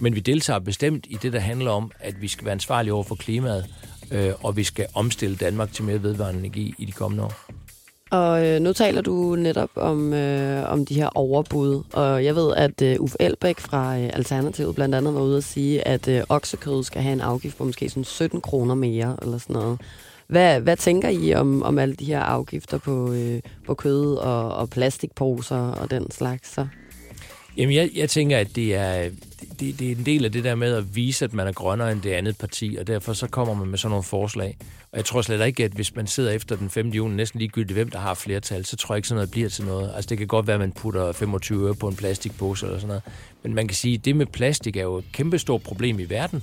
Men 0.00 0.14
vi 0.14 0.20
deltager 0.20 0.58
bestemt 0.58 1.06
i 1.10 1.18
det, 1.22 1.32
der 1.32 1.38
handler 1.38 1.70
om, 1.70 1.90
at 2.00 2.22
vi 2.22 2.28
skal 2.28 2.44
være 2.44 2.52
ansvarlige 2.52 2.92
over 2.92 3.04
for 3.04 3.14
klimaet, 3.14 3.66
øh, 4.10 4.32
og 4.42 4.56
vi 4.56 4.64
skal 4.64 4.86
omstille 4.94 5.36
Danmark 5.36 5.72
til 5.72 5.84
mere 5.84 6.02
vedvarende 6.02 6.40
energi 6.40 6.74
i 6.78 6.84
de 6.84 6.92
kommende 6.92 7.24
år. 7.24 7.32
Og 8.10 8.46
øh, 8.46 8.60
nu 8.60 8.72
taler 8.72 9.02
du 9.02 9.36
netop 9.36 9.70
om, 9.76 10.14
øh, 10.14 10.72
om 10.72 10.86
de 10.86 10.94
her 10.94 11.08
overbud, 11.14 11.82
og 11.92 12.24
jeg 12.24 12.34
ved, 12.36 12.54
at 12.56 12.82
øh, 12.82 12.96
Uffe 13.00 13.16
Elbæk 13.20 13.60
fra 13.60 13.98
øh, 13.98 14.10
Alternativet 14.12 14.74
blandt 14.74 14.94
andet 14.94 15.14
var 15.14 15.20
ude 15.20 15.36
at 15.36 15.44
sige, 15.44 15.88
at 15.88 16.08
øh, 16.08 16.22
oksekød 16.28 16.84
skal 16.84 17.02
have 17.02 17.12
en 17.12 17.20
afgift 17.20 17.58
på 17.58 17.64
måske 17.64 17.88
sådan 17.88 18.04
17 18.04 18.40
kroner 18.40 18.74
mere, 18.74 19.16
eller 19.22 19.38
sådan 19.38 19.54
noget. 19.56 19.80
Hvad, 20.26 20.60
hvad 20.60 20.76
tænker 20.76 21.08
I 21.08 21.34
om, 21.34 21.62
om 21.62 21.78
alle 21.78 21.94
de 21.94 22.04
her 22.04 22.20
afgifter 22.20 22.78
på, 22.78 23.12
øh, 23.12 23.40
på 23.66 23.74
kød 23.74 24.14
og, 24.16 24.54
og 24.54 24.70
plastikposer 24.70 25.70
og 25.70 25.90
den 25.90 26.10
slags? 26.10 26.54
Så? 26.54 26.66
Jamen, 27.58 27.74
jeg, 27.74 27.90
jeg 27.94 28.10
tænker, 28.10 28.38
at 28.38 28.56
det 28.56 28.74
er, 28.74 29.10
det, 29.60 29.78
det 29.78 29.92
er 29.92 29.96
en 29.96 30.06
del 30.06 30.24
af 30.24 30.32
det 30.32 30.44
der 30.44 30.54
med 30.54 30.74
at 30.74 30.96
vise, 30.96 31.24
at 31.24 31.32
man 31.32 31.46
er 31.46 31.52
grønnere 31.52 31.92
end 31.92 32.02
det 32.02 32.10
andet 32.12 32.38
parti, 32.38 32.76
og 32.80 32.86
derfor 32.86 33.12
så 33.12 33.26
kommer 33.26 33.54
man 33.54 33.68
med 33.68 33.78
sådan 33.78 33.90
nogle 33.90 34.04
forslag. 34.04 34.56
Og 34.92 34.96
jeg 34.96 35.04
tror 35.04 35.22
slet 35.22 35.46
ikke, 35.46 35.64
at 35.64 35.72
hvis 35.72 35.96
man 35.96 36.06
sidder 36.06 36.30
efter 36.30 36.56
den 36.56 36.70
5. 36.70 36.88
juni, 36.88 37.14
næsten 37.14 37.38
ligegyldigt 37.38 37.72
hvem, 37.72 37.90
der 37.90 37.98
har 37.98 38.14
flertal, 38.14 38.64
så 38.64 38.76
tror 38.76 38.94
jeg 38.94 38.98
ikke 38.98 39.08
sådan 39.08 39.16
noget 39.16 39.30
bliver 39.30 39.48
til 39.48 39.64
noget. 39.64 39.92
Altså 39.94 40.08
det 40.08 40.18
kan 40.18 40.26
godt 40.26 40.46
være, 40.46 40.54
at 40.54 40.60
man 40.60 40.72
putter 40.72 41.12
25 41.12 41.66
øre 41.66 41.74
på 41.74 41.88
en 41.88 41.96
plastikpose 41.96 42.66
eller 42.66 42.78
sådan 42.78 42.88
noget. 42.88 43.02
Men 43.42 43.54
man 43.54 43.68
kan 43.68 43.74
sige, 43.74 43.94
at 43.94 44.04
det 44.04 44.16
med 44.16 44.26
plastik 44.26 44.76
er 44.76 44.82
jo 44.82 44.96
et 44.98 45.04
kæmpestort 45.12 45.62
problem 45.62 45.98
i 45.98 46.04
verden. 46.04 46.42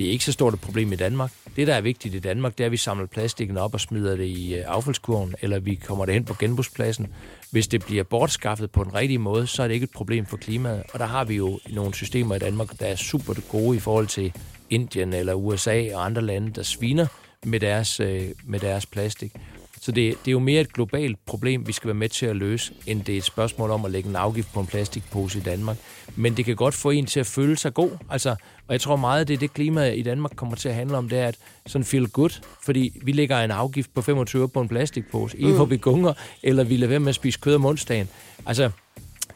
Det 0.00 0.08
er 0.08 0.12
ikke 0.12 0.24
så 0.24 0.32
stort 0.32 0.54
et 0.54 0.60
problem 0.60 0.92
i 0.92 0.96
Danmark. 0.96 1.32
Det, 1.56 1.66
der 1.66 1.74
er 1.74 1.80
vigtigt 1.80 2.14
i 2.14 2.18
Danmark, 2.18 2.58
det 2.58 2.64
er, 2.64 2.66
at 2.66 2.72
vi 2.72 2.76
samler 2.76 3.06
plastikken 3.06 3.56
op 3.56 3.74
og 3.74 3.80
smider 3.80 4.16
det 4.16 4.24
i 4.24 4.54
øh, 4.54 4.64
affaldskurven, 4.66 5.34
eller 5.42 5.58
vi 5.58 5.74
kommer 5.74 6.04
det 6.04 6.14
hen 6.14 6.24
på 6.24 6.34
genbrugspladsen. 6.38 7.06
Hvis 7.50 7.68
det 7.68 7.84
bliver 7.84 8.02
bortskaffet 8.02 8.70
på 8.70 8.84
den 8.84 8.94
rigtige 8.94 9.18
måde, 9.18 9.46
så 9.46 9.62
er 9.62 9.66
det 9.66 9.74
ikke 9.74 9.84
et 9.84 9.90
problem 9.90 10.26
for 10.26 10.36
klimaet. 10.36 10.82
Og 10.92 10.98
der 10.98 11.06
har 11.06 11.24
vi 11.24 11.34
jo 11.36 11.60
nogle 11.70 11.94
systemer 11.94 12.34
i 12.34 12.38
Danmark, 12.38 12.80
der 12.80 12.86
er 12.86 12.96
super 12.96 13.34
gode 13.48 13.76
i 13.76 13.80
forhold 13.80 14.06
til 14.06 14.32
Indien 14.70 15.12
eller 15.12 15.34
USA 15.34 15.94
og 15.94 16.04
andre 16.04 16.22
lande, 16.22 16.50
der 16.50 16.62
sviner 16.62 17.06
med 17.44 17.60
deres, 17.60 18.00
øh, 18.00 18.28
med 18.44 18.60
deres 18.60 18.86
plastik. 18.86 19.32
Så 19.80 19.92
det, 19.92 20.16
det 20.24 20.28
er 20.28 20.32
jo 20.32 20.38
mere 20.38 20.60
et 20.60 20.72
globalt 20.72 21.18
problem, 21.26 21.66
vi 21.66 21.72
skal 21.72 21.88
være 21.88 21.94
med 21.94 22.08
til 22.08 22.26
at 22.26 22.36
løse, 22.36 22.72
end 22.86 23.04
det 23.04 23.12
er 23.12 23.18
et 23.18 23.24
spørgsmål 23.24 23.70
om 23.70 23.84
at 23.84 23.90
lægge 23.90 24.08
en 24.08 24.16
afgift 24.16 24.52
på 24.52 24.60
en 24.60 24.66
plastikpose 24.66 25.38
i 25.38 25.42
Danmark. 25.42 25.76
Men 26.16 26.36
det 26.36 26.44
kan 26.44 26.56
godt 26.56 26.74
få 26.74 26.90
en 26.90 27.06
til 27.06 27.20
at 27.20 27.26
føle 27.26 27.56
sig 27.56 27.74
god. 27.74 27.90
Altså, 28.10 28.30
og 28.66 28.72
jeg 28.72 28.80
tror 28.80 28.96
meget, 28.96 29.28
det 29.28 29.34
er 29.34 29.38
det 29.38 29.54
klima 29.54 29.90
i 29.90 30.02
Danmark 30.02 30.36
kommer 30.36 30.56
til 30.56 30.68
at 30.68 30.74
handle 30.74 30.96
om, 30.96 31.08
det 31.08 31.18
er 31.18 31.26
at 31.26 31.38
sådan 31.66 31.84
feel 31.84 32.08
good, 32.08 32.42
fordi 32.62 33.00
vi 33.02 33.12
lægger 33.12 33.40
en 33.40 33.50
afgift 33.50 33.94
på 33.94 34.02
25 34.02 34.48
på 34.48 34.60
en 34.60 34.68
plastikpose, 34.68 35.36
mm. 35.36 35.48
i 35.48 35.52
hvor 35.52 35.64
vi 35.64 35.76
gunger, 35.76 36.12
eller 36.42 36.64
vi 36.64 36.76
lader 36.76 36.88
være 36.88 37.00
med 37.00 37.08
at 37.08 37.14
spise 37.14 37.38
kød 37.38 37.54
om 37.54 37.64
onsdagen. 37.64 38.08
Altså, 38.46 38.70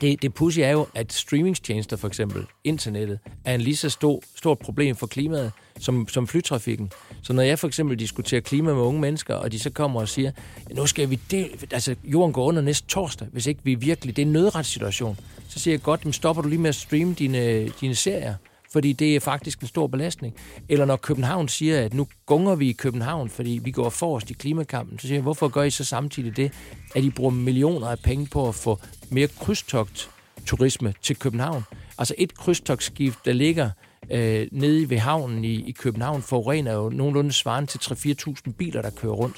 det, 0.04 0.22
det 0.22 0.34
pussy 0.34 0.58
er 0.58 0.70
jo, 0.70 0.86
at 0.94 1.12
streamingstjenester, 1.12 1.96
for 1.96 2.08
eksempel 2.08 2.46
internettet, 2.64 3.18
er 3.44 3.54
en 3.54 3.60
lige 3.60 3.76
så 3.76 3.90
stor, 3.90 4.22
stort 4.36 4.58
problem 4.58 4.96
for 4.96 5.06
klimaet 5.06 5.52
som, 5.78 6.08
som 6.08 6.26
flytrafikken. 6.26 6.92
Så 7.22 7.32
når 7.32 7.42
jeg 7.42 7.58
for 7.58 7.66
eksempel 7.66 7.98
diskuterer 7.98 8.40
klima 8.40 8.74
med 8.74 8.82
unge 8.82 9.00
mennesker, 9.00 9.34
og 9.34 9.52
de 9.52 9.58
så 9.58 9.70
kommer 9.70 10.00
og 10.00 10.08
siger, 10.08 10.30
nu 10.74 10.86
skal 10.86 11.10
vi 11.10 11.20
det, 11.30 11.48
altså 11.70 11.94
jorden 12.04 12.32
går 12.32 12.44
under 12.44 12.62
næste 12.62 12.86
torsdag, 12.88 13.28
hvis 13.32 13.46
ikke 13.46 13.60
vi 13.64 13.74
virkelig, 13.74 14.16
det 14.16 14.22
er 14.22 14.26
en 14.26 14.32
nødretssituation, 14.32 15.18
så 15.48 15.58
siger 15.58 15.74
jeg 15.74 15.82
godt, 15.82 16.14
stopper 16.14 16.42
du 16.42 16.48
lige 16.48 16.60
med 16.60 16.68
at 16.68 16.74
streame 16.74 17.14
dine, 17.14 17.68
dine 17.68 17.94
serier, 17.94 18.34
fordi 18.74 18.92
det 18.92 19.16
er 19.16 19.20
faktisk 19.20 19.60
en 19.60 19.66
stor 19.66 19.86
belastning. 19.86 20.34
Eller 20.68 20.84
når 20.84 20.96
København 20.96 21.48
siger, 21.48 21.80
at 21.80 21.94
nu 21.94 22.06
gunger 22.26 22.54
vi 22.54 22.68
i 22.68 22.72
København, 22.72 23.30
fordi 23.30 23.60
vi 23.62 23.70
går 23.70 23.90
forrest 23.90 24.30
i 24.30 24.32
klimakampen, 24.32 24.98
så 24.98 25.06
siger 25.06 25.16
jeg, 25.16 25.22
hvorfor 25.22 25.48
gør 25.48 25.62
I 25.62 25.70
så 25.70 25.84
samtidig 25.84 26.36
det, 26.36 26.52
at 26.94 27.04
I 27.04 27.10
bruger 27.10 27.30
millioner 27.30 27.86
af 27.88 27.98
penge 27.98 28.26
på 28.26 28.48
at 28.48 28.54
få 28.54 28.78
mere 29.10 29.28
krydstogt 29.40 30.10
turisme 30.46 30.94
til 31.02 31.16
København? 31.16 31.62
Altså 31.98 32.14
et 32.18 32.34
krydstogtskib, 32.34 33.14
der 33.24 33.32
ligger 33.32 33.70
øh, 34.10 34.46
nede 34.52 34.90
ved 34.90 34.98
havnen 34.98 35.44
i, 35.44 35.68
i 35.68 35.72
København, 35.72 36.22
forurener 36.22 36.72
jo 36.72 36.88
nogenlunde 36.88 37.32
svarende 37.32 37.70
til 37.70 37.78
3-4.000 37.78 38.52
biler, 38.52 38.82
der 38.82 38.90
kører 38.90 39.12
rundt. 39.12 39.36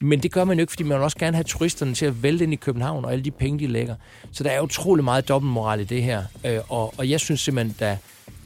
Men 0.00 0.22
det 0.22 0.32
gør 0.32 0.44
man 0.44 0.58
jo 0.58 0.60
ikke, 0.60 0.72
fordi 0.72 0.84
man 0.84 0.96
vil 0.96 1.04
også 1.04 1.18
gerne 1.18 1.36
have 1.36 1.44
turisterne 1.44 1.94
til 1.94 2.06
at 2.06 2.22
vælte 2.22 2.44
ind 2.44 2.52
i 2.52 2.56
København 2.56 3.04
og 3.04 3.12
alle 3.12 3.24
de 3.24 3.30
penge, 3.30 3.58
de 3.58 3.66
lægger. 3.66 3.94
Så 4.32 4.44
der 4.44 4.50
er 4.50 4.60
utrolig 4.60 5.04
meget 5.04 5.28
dobbeltmoral 5.28 5.80
i 5.80 5.84
det 5.84 6.02
her. 6.02 6.24
Øh, 6.46 6.58
og, 6.68 6.94
og 6.98 7.10
jeg 7.10 7.20
synes 7.20 7.40
simpelthen, 7.40 7.76
der, 7.78 7.96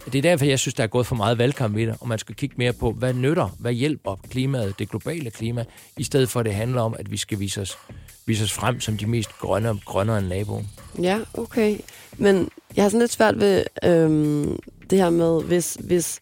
det 0.05 0.15
er 0.15 0.23
derfor, 0.23 0.45
jeg 0.45 0.59
synes, 0.59 0.75
der 0.75 0.83
er 0.83 0.87
gået 0.87 1.07
for 1.07 1.15
meget 1.15 1.39
valgkamp 1.39 1.77
i 1.77 1.87
det, 1.87 1.97
og 2.01 2.09
man 2.09 2.19
skal 2.19 2.35
kigge 2.35 2.55
mere 2.59 2.73
på, 2.73 2.93
hvad 2.93 3.15
nytter, 3.15 3.57
hvad 3.59 3.73
hjælper 3.73 4.17
klimaet, 4.31 4.79
det 4.79 4.91
globale 4.91 5.31
klima, 5.31 5.65
i 5.97 6.05
stedet 6.05 6.29
for 6.29 6.41
at 6.41 6.47
det 6.47 6.55
handler 6.55 6.83
om, 6.83 6.95
at 6.99 7.11
vi 7.11 7.17
skal 7.17 7.41
vise 7.41 7.61
os, 7.61 7.79
vise 8.27 8.45
os 8.45 8.53
frem 8.53 8.81
som 8.81 8.97
de 8.97 9.07
mest 9.07 9.39
grønne, 9.39 9.81
grønnere 9.85 10.19
end 10.19 10.27
naboen. 10.27 10.69
Ja, 11.03 11.19
okay. 11.35 11.79
Men 12.19 12.49
jeg 12.77 12.85
har 12.85 12.89
sådan 12.89 13.01
lidt 13.01 13.13
svært 13.13 13.41
ved 13.41 13.65
øhm, 13.85 14.59
det 14.91 14.99
her 14.99 15.11
med, 15.11 15.43
hvis, 15.43 15.77
hvis, 15.81 16.21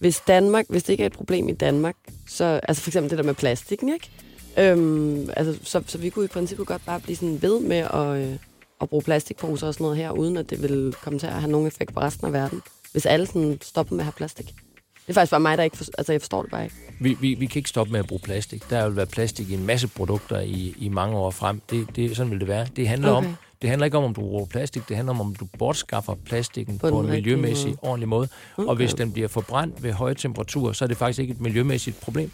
hvis 0.00 0.20
Danmark, 0.20 0.64
hvis 0.68 0.82
det 0.82 0.92
ikke 0.92 1.02
er 1.02 1.06
et 1.06 1.12
problem 1.12 1.48
i 1.48 1.52
Danmark, 1.52 1.96
så, 2.28 2.60
altså 2.62 2.82
for 2.82 2.90
eksempel 2.90 3.10
det 3.10 3.18
der 3.18 3.24
med 3.24 3.34
plastikken, 3.34 3.92
ikke? 3.92 4.10
Øhm, 4.58 5.30
altså, 5.36 5.58
så, 5.62 5.82
så 5.86 5.98
vi 5.98 6.10
kunne 6.10 6.24
i 6.24 6.28
princippet 6.28 6.66
godt 6.66 6.82
bare 6.86 7.00
blive 7.00 7.16
sådan 7.16 7.42
ved 7.42 7.60
med 7.60 7.76
at, 7.76 8.28
øh, 8.28 8.36
at 8.80 8.88
bruge 8.88 9.02
plastikposer 9.02 9.66
og 9.66 9.74
sådan 9.74 9.84
noget 9.84 9.98
her, 9.98 10.10
uden 10.10 10.36
at 10.36 10.50
det 10.50 10.62
vil 10.62 10.94
komme 11.02 11.18
til 11.18 11.26
at 11.26 11.32
have 11.32 11.50
nogen 11.50 11.66
effekt 11.66 11.94
på 11.94 12.00
resten 12.00 12.26
af 12.26 12.32
verden. 12.32 12.62
Hvis 12.92 13.06
alle 13.06 13.26
sådan 13.26 13.58
stopper 13.62 13.94
med 13.94 14.00
at 14.00 14.04
have 14.04 14.12
plastik. 14.12 14.46
Det 14.46 15.08
er 15.08 15.12
faktisk 15.14 15.30
bare 15.30 15.40
mig, 15.40 15.58
der 15.58 15.64
ikke 15.64 15.76
for, 15.76 15.84
altså 15.98 16.12
jeg 16.12 16.20
forstår 16.20 16.42
det 16.42 16.50
bare 16.50 16.64
ikke. 16.64 16.76
Vi, 17.00 17.16
vi, 17.20 17.34
vi 17.34 17.46
kan 17.46 17.58
ikke 17.58 17.68
stoppe 17.68 17.92
med 17.92 18.00
at 18.00 18.06
bruge 18.06 18.20
plastik. 18.24 18.70
Der 18.70 18.86
vil 18.88 18.96
være 18.96 19.06
plastik 19.06 19.50
i 19.50 19.54
en 19.54 19.66
masse 19.66 19.88
produkter 19.88 20.40
i, 20.40 20.74
i 20.78 20.88
mange 20.88 21.16
år 21.16 21.30
frem. 21.30 21.62
Det, 21.70 21.86
det, 21.96 22.16
sådan 22.16 22.30
vil 22.32 22.40
det 22.40 22.48
være. 22.48 22.66
Det 22.76 22.88
handler, 22.88 23.10
Okay. 23.10 23.28
om, 23.28 23.36
det 23.62 23.70
handler 23.70 23.84
ikke 23.84 23.98
om, 23.98 24.04
om 24.04 24.14
du 24.14 24.20
bruger 24.20 24.46
plastik. 24.46 24.88
Det 24.88 24.96
handler 24.96 25.10
om, 25.14 25.20
om 25.20 25.34
du 25.34 25.46
bortskaffer 25.58 26.14
plastikken 26.14 26.78
På 26.78 26.90
på, 26.90 27.00
en 27.00 27.10
miljømæssig, 27.10 27.66
måde. 27.68 27.78
ordentlig 27.82 28.08
måde. 28.08 28.28
Okay. 28.56 28.68
Og 28.68 28.76
hvis 28.76 28.94
den 28.94 29.12
bliver 29.12 29.28
forbrændt 29.28 29.82
ved 29.82 29.92
høje 29.92 30.14
temperaturer, 30.14 30.72
så 30.72 30.84
er 30.84 30.88
det 30.88 30.96
faktisk 30.96 31.18
ikke 31.18 31.32
et 31.32 31.40
miljømæssigt 31.40 32.00
problem. 32.00 32.30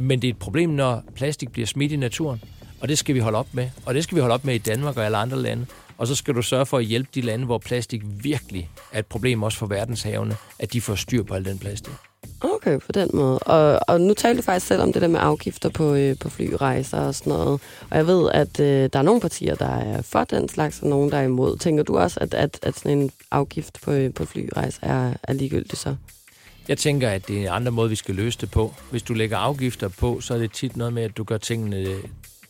Men 0.00 0.22
det 0.22 0.28
er 0.28 0.32
et 0.32 0.38
problem, 0.38 0.70
når 0.70 1.02
plastik 1.14 1.52
bliver 1.52 1.66
smidt 1.66 1.92
i 1.92 1.96
naturen. 1.96 2.42
Og 2.80 2.88
det 2.88 2.98
skal 2.98 3.14
vi 3.14 3.20
holde 3.20 3.38
op 3.38 3.48
med. 3.52 3.70
Og 3.86 3.94
det 3.94 4.04
skal 4.04 4.16
vi 4.16 4.20
holde 4.20 4.34
op 4.34 4.44
med 4.44 4.54
i 4.54 4.58
Danmark 4.58 4.96
og 4.96 5.04
alle 5.04 5.16
andre 5.16 5.42
lande. 5.42 5.66
Og 6.00 6.06
så 6.06 6.14
skal 6.14 6.34
du 6.34 6.42
sørge 6.42 6.66
for 6.66 6.78
at 6.78 6.84
hjælpe 6.84 7.08
de 7.14 7.20
lande, 7.20 7.44
hvor 7.44 7.58
plastik 7.58 8.02
virkelig 8.04 8.70
er 8.92 8.98
et 8.98 9.06
problem 9.06 9.42
også 9.42 9.58
for 9.58 9.66
verdenshavene, 9.66 10.36
at 10.58 10.72
de 10.72 10.80
får 10.80 10.94
styr 10.94 11.22
på 11.22 11.34
al 11.34 11.44
den 11.44 11.58
plastik. 11.58 11.92
Okay, 12.40 12.78
på 12.78 12.92
den 12.92 13.10
måde. 13.14 13.38
Og, 13.38 13.80
og 13.88 14.00
nu 14.00 14.14
talte 14.14 14.36
du 14.36 14.42
faktisk 14.42 14.66
selv 14.66 14.82
om 14.82 14.92
det 14.92 15.02
der 15.02 15.08
med 15.08 15.20
afgifter 15.22 15.68
på, 15.68 15.94
øh, 15.94 16.18
på 16.18 16.28
flyrejser 16.28 17.00
og 17.00 17.14
sådan 17.14 17.32
noget. 17.32 17.60
Og 17.90 17.96
jeg 17.96 18.06
ved, 18.06 18.30
at 18.34 18.60
øh, 18.60 18.90
der 18.92 18.98
er 18.98 19.02
nogle 19.02 19.20
partier, 19.20 19.54
der 19.54 19.76
er 19.76 20.02
for 20.02 20.24
den 20.24 20.48
slags, 20.48 20.82
og 20.82 20.88
nogle, 20.88 21.10
der 21.10 21.18
er 21.18 21.22
imod. 21.22 21.56
Tænker 21.56 21.82
du 21.82 21.98
også, 21.98 22.20
at, 22.20 22.34
at, 22.34 22.58
at 22.62 22.76
sådan 22.76 22.98
en 22.98 23.10
afgift 23.30 23.78
på, 23.82 23.92
øh, 23.92 24.14
på 24.14 24.24
flyrejser 24.24 24.86
er, 24.86 25.14
er 25.22 25.32
ligegyldig 25.32 25.78
så? 25.78 25.96
Jeg 26.68 26.78
tænker, 26.78 27.08
at 27.08 27.28
det 27.28 27.36
er 27.36 27.40
en 27.40 27.48
anden 27.48 27.74
måde, 27.74 27.90
vi 27.90 27.96
skal 27.96 28.14
løse 28.14 28.38
det 28.40 28.50
på. 28.50 28.74
Hvis 28.90 29.02
du 29.02 29.14
lægger 29.14 29.36
afgifter 29.36 29.88
på, 29.88 30.20
så 30.20 30.34
er 30.34 30.38
det 30.38 30.52
tit 30.52 30.76
noget 30.76 30.92
med, 30.92 31.02
at 31.02 31.16
du 31.16 31.24
gør 31.24 31.38
tingene 31.38 31.86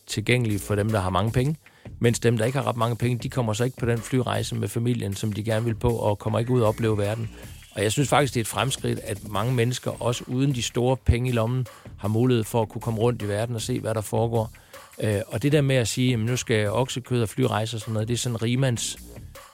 tilgængelige 0.07 0.59
for 0.59 0.75
dem, 0.75 0.90
der 0.90 1.00
har 1.00 1.11
mange 1.11 1.33
penge. 1.33 1.57
Mens 2.02 2.19
dem, 2.19 2.38
der 2.38 2.45
ikke 2.45 2.59
har 2.59 2.66
ret 2.66 2.76
mange 2.76 2.97
penge, 2.97 3.19
de 3.19 3.28
kommer 3.28 3.52
så 3.52 3.64
ikke 3.64 3.76
på 3.76 3.87
den 3.87 3.99
flyrejse 3.99 4.54
med 4.54 4.69
familien, 4.69 5.14
som 5.14 5.33
de 5.33 5.42
gerne 5.42 5.64
vil 5.64 5.75
på, 5.75 5.88
og 5.88 6.19
kommer 6.19 6.38
ikke 6.38 6.50
ud 6.52 6.61
og 6.61 6.69
opleve 6.69 6.99
verden. 6.99 7.30
Og 7.75 7.83
jeg 7.83 7.92
synes 7.92 8.09
faktisk, 8.09 8.35
det 8.35 8.40
er 8.40 8.45
et 8.45 8.49
fremskridt, 8.49 9.00
at 9.04 9.28
mange 9.28 9.54
mennesker, 9.54 10.02
også 10.02 10.25
uden 10.26 10.54
de 10.54 10.62
store 10.62 10.97
penge 10.97 11.28
i 11.28 11.33
lommen, 11.33 11.66
har 11.99 12.09
mulighed 12.09 12.45
for 12.45 12.62
at 12.62 12.69
kunne 12.69 12.83
komme 12.83 13.00
rundt 13.00 13.23
i 13.23 13.28
verden 13.28 13.54
og 13.54 13.61
se, 13.62 13.80
hvad 13.80 13.95
der 13.95 14.00
foregår. 14.00 14.52
Øh, 15.00 15.21
Og 15.26 15.42
det 15.42 15.52
der 15.52 15.61
med 15.61 15.76
at 15.76 15.88
sige, 15.88 16.12
at 16.12 16.19
nu 16.19 16.37
skal 16.37 16.71
oksekød 16.71 17.23
og 17.23 17.28
flyrejser 17.28 17.76
og 17.76 17.80
sådan 17.80 17.92
noget, 17.92 18.09
det 18.09 18.14
er 18.14 18.19
sådan 18.19 18.37
en 18.37 18.42
rimands 18.42 18.97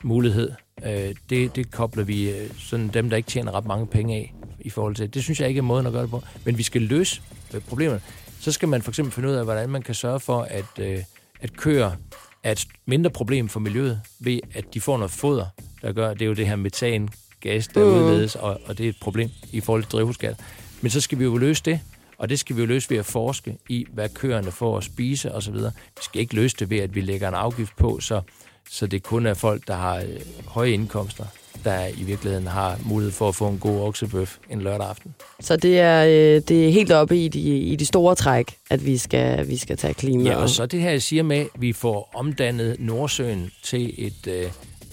mulighed. 0.03 0.53
Øh, 0.87 1.15
Det, 1.31 1.57
det 1.57 1.71
kobler 1.71 2.05
vi 2.05 2.31
øh, 2.31 2.50
sådan 2.59 2.88
dem, 2.88 3.11
der 3.11 3.17
ikke 3.17 3.31
tjener 3.31 3.53
ret 3.55 3.65
mange 3.67 3.87
penge 3.87 4.15
af 4.17 4.35
i 4.61 4.71
forhold 4.71 4.95
til. 4.95 5.15
Det 5.15 5.23
synes 5.23 5.41
jeg 5.41 5.49
ikke 5.49 5.59
er 5.59 5.62
måden 5.62 5.87
at 5.87 5.93
gøre 5.93 6.03
det 6.03 6.11
på. 6.11 6.23
Men 6.45 6.59
vi 6.59 6.62
skal 6.62 6.83
løse 6.83 7.23
øh, 7.55 7.61
problemerne. 7.61 8.00
Så 8.41 8.53
skal 8.53 8.69
man 8.69 8.83
for 8.83 8.91
eksempel 8.91 9.12
finde 9.15 9.29
ud 9.29 9.35
af, 9.35 9.45
hvordan 9.45 9.69
man 9.71 9.83
kan 9.83 9.95
sørge 9.95 10.21
for, 10.21 10.43
at, 10.43 10.79
øh, 10.79 10.99
at 11.41 11.57
køer 11.57 11.91
er 12.47 12.53
et 12.53 12.67
mindre 12.87 13.11
problem 13.11 13.49
for 13.49 13.61
miljøet, 13.61 14.00
ved 14.21 14.41
at 14.55 14.75
de 14.75 14.81
får 14.81 14.97
noget 14.97 15.11
foder, 15.11 15.47
der 15.83 15.93
gør, 15.93 16.12
det 16.15 16.23
er 16.23 16.26
jo 16.26 16.33
det 16.35 16.47
her 16.47 16.57
metangas, 16.57 17.69
der 17.75 17.85
Mm. 17.85 17.91
udledes, 17.95 18.35
og, 18.35 18.61
og 18.67 18.79
det 18.79 18.85
er 18.87 18.91
et 18.91 18.97
problem 19.00 19.31
i 19.53 19.61
forhold 19.61 19.83
til 19.83 19.93
drivhusgas. 19.93 20.37
Men 20.81 20.91
så 20.91 21.00
skal 21.00 21.19
vi 21.19 21.25
jo 21.25 21.37
løse 21.37 21.62
det, 21.65 21.81
og 22.19 22.29
det 22.29 22.38
skal 22.38 22.57
vi 22.57 22.61
jo 22.61 22.67
løse 22.67 22.91
ved 22.91 22.97
at 22.99 23.07
forske 23.07 23.57
i, 23.69 23.87
hvad 23.93 24.09
køerne 24.09 24.53
får 24.53 24.79
at 24.79 24.85
spise 24.85 25.33
osv. 25.35 25.55
Vi 25.55 26.03
skal 26.03 26.21
ikke 26.21 26.35
løse 26.35 26.57
det 26.59 26.71
ved, 26.71 26.79
at 26.79 26.95
vi 26.95 27.00
lægger 27.00 27.29
en 27.29 27.35
afgift 27.35 27.76
på, 27.76 28.00
så, 28.00 28.21
så 28.71 28.87
det 28.87 29.03
kun 29.03 29.26
er 29.26 29.35
folk, 29.35 29.67
der 29.67 29.75
har 29.75 29.97
øh, 29.97 30.21
høje 30.47 30.71
indkomster, 30.71 31.25
der 31.65 31.87
i 31.87 32.03
virkeligheden 32.03 32.47
har 32.47 32.79
mulighed 32.85 33.13
for 33.13 33.29
at 33.29 33.35
få 33.35 33.49
en 33.49 33.59
god 33.59 33.81
oksebøf 33.81 34.37
en 34.51 34.63
lørdag 34.63 34.89
aften. 34.89 35.15
Så 35.41 35.57
det 35.57 35.81
er, 35.81 36.05
øh, 36.05 36.43
det 36.49 36.67
er 36.67 36.71
helt 36.71 36.93
oppe 36.93 37.25
i 37.25 37.29
de, 37.29 37.41
i 37.59 37.77
de 37.77 37.87
store 37.87 38.15
træk, 38.15 38.55
at 38.71 38.87
vi 38.87 38.97
skal, 38.97 39.49
vi 39.49 39.57
skal 39.57 39.77
tage 39.77 39.95
klima. 39.95 40.31
Ja, 40.31 40.37
og 40.37 40.49
så 40.49 40.67
det 40.67 40.81
her, 40.81 40.91
jeg 40.91 41.03
siger 41.03 41.23
med, 41.23 41.37
at 41.37 41.49
vi 41.59 41.73
får 41.73 42.11
omdannet 42.15 42.77
Nordsøen 42.79 43.51
til 43.63 44.07
et 44.07 44.27
øh, 44.27 44.51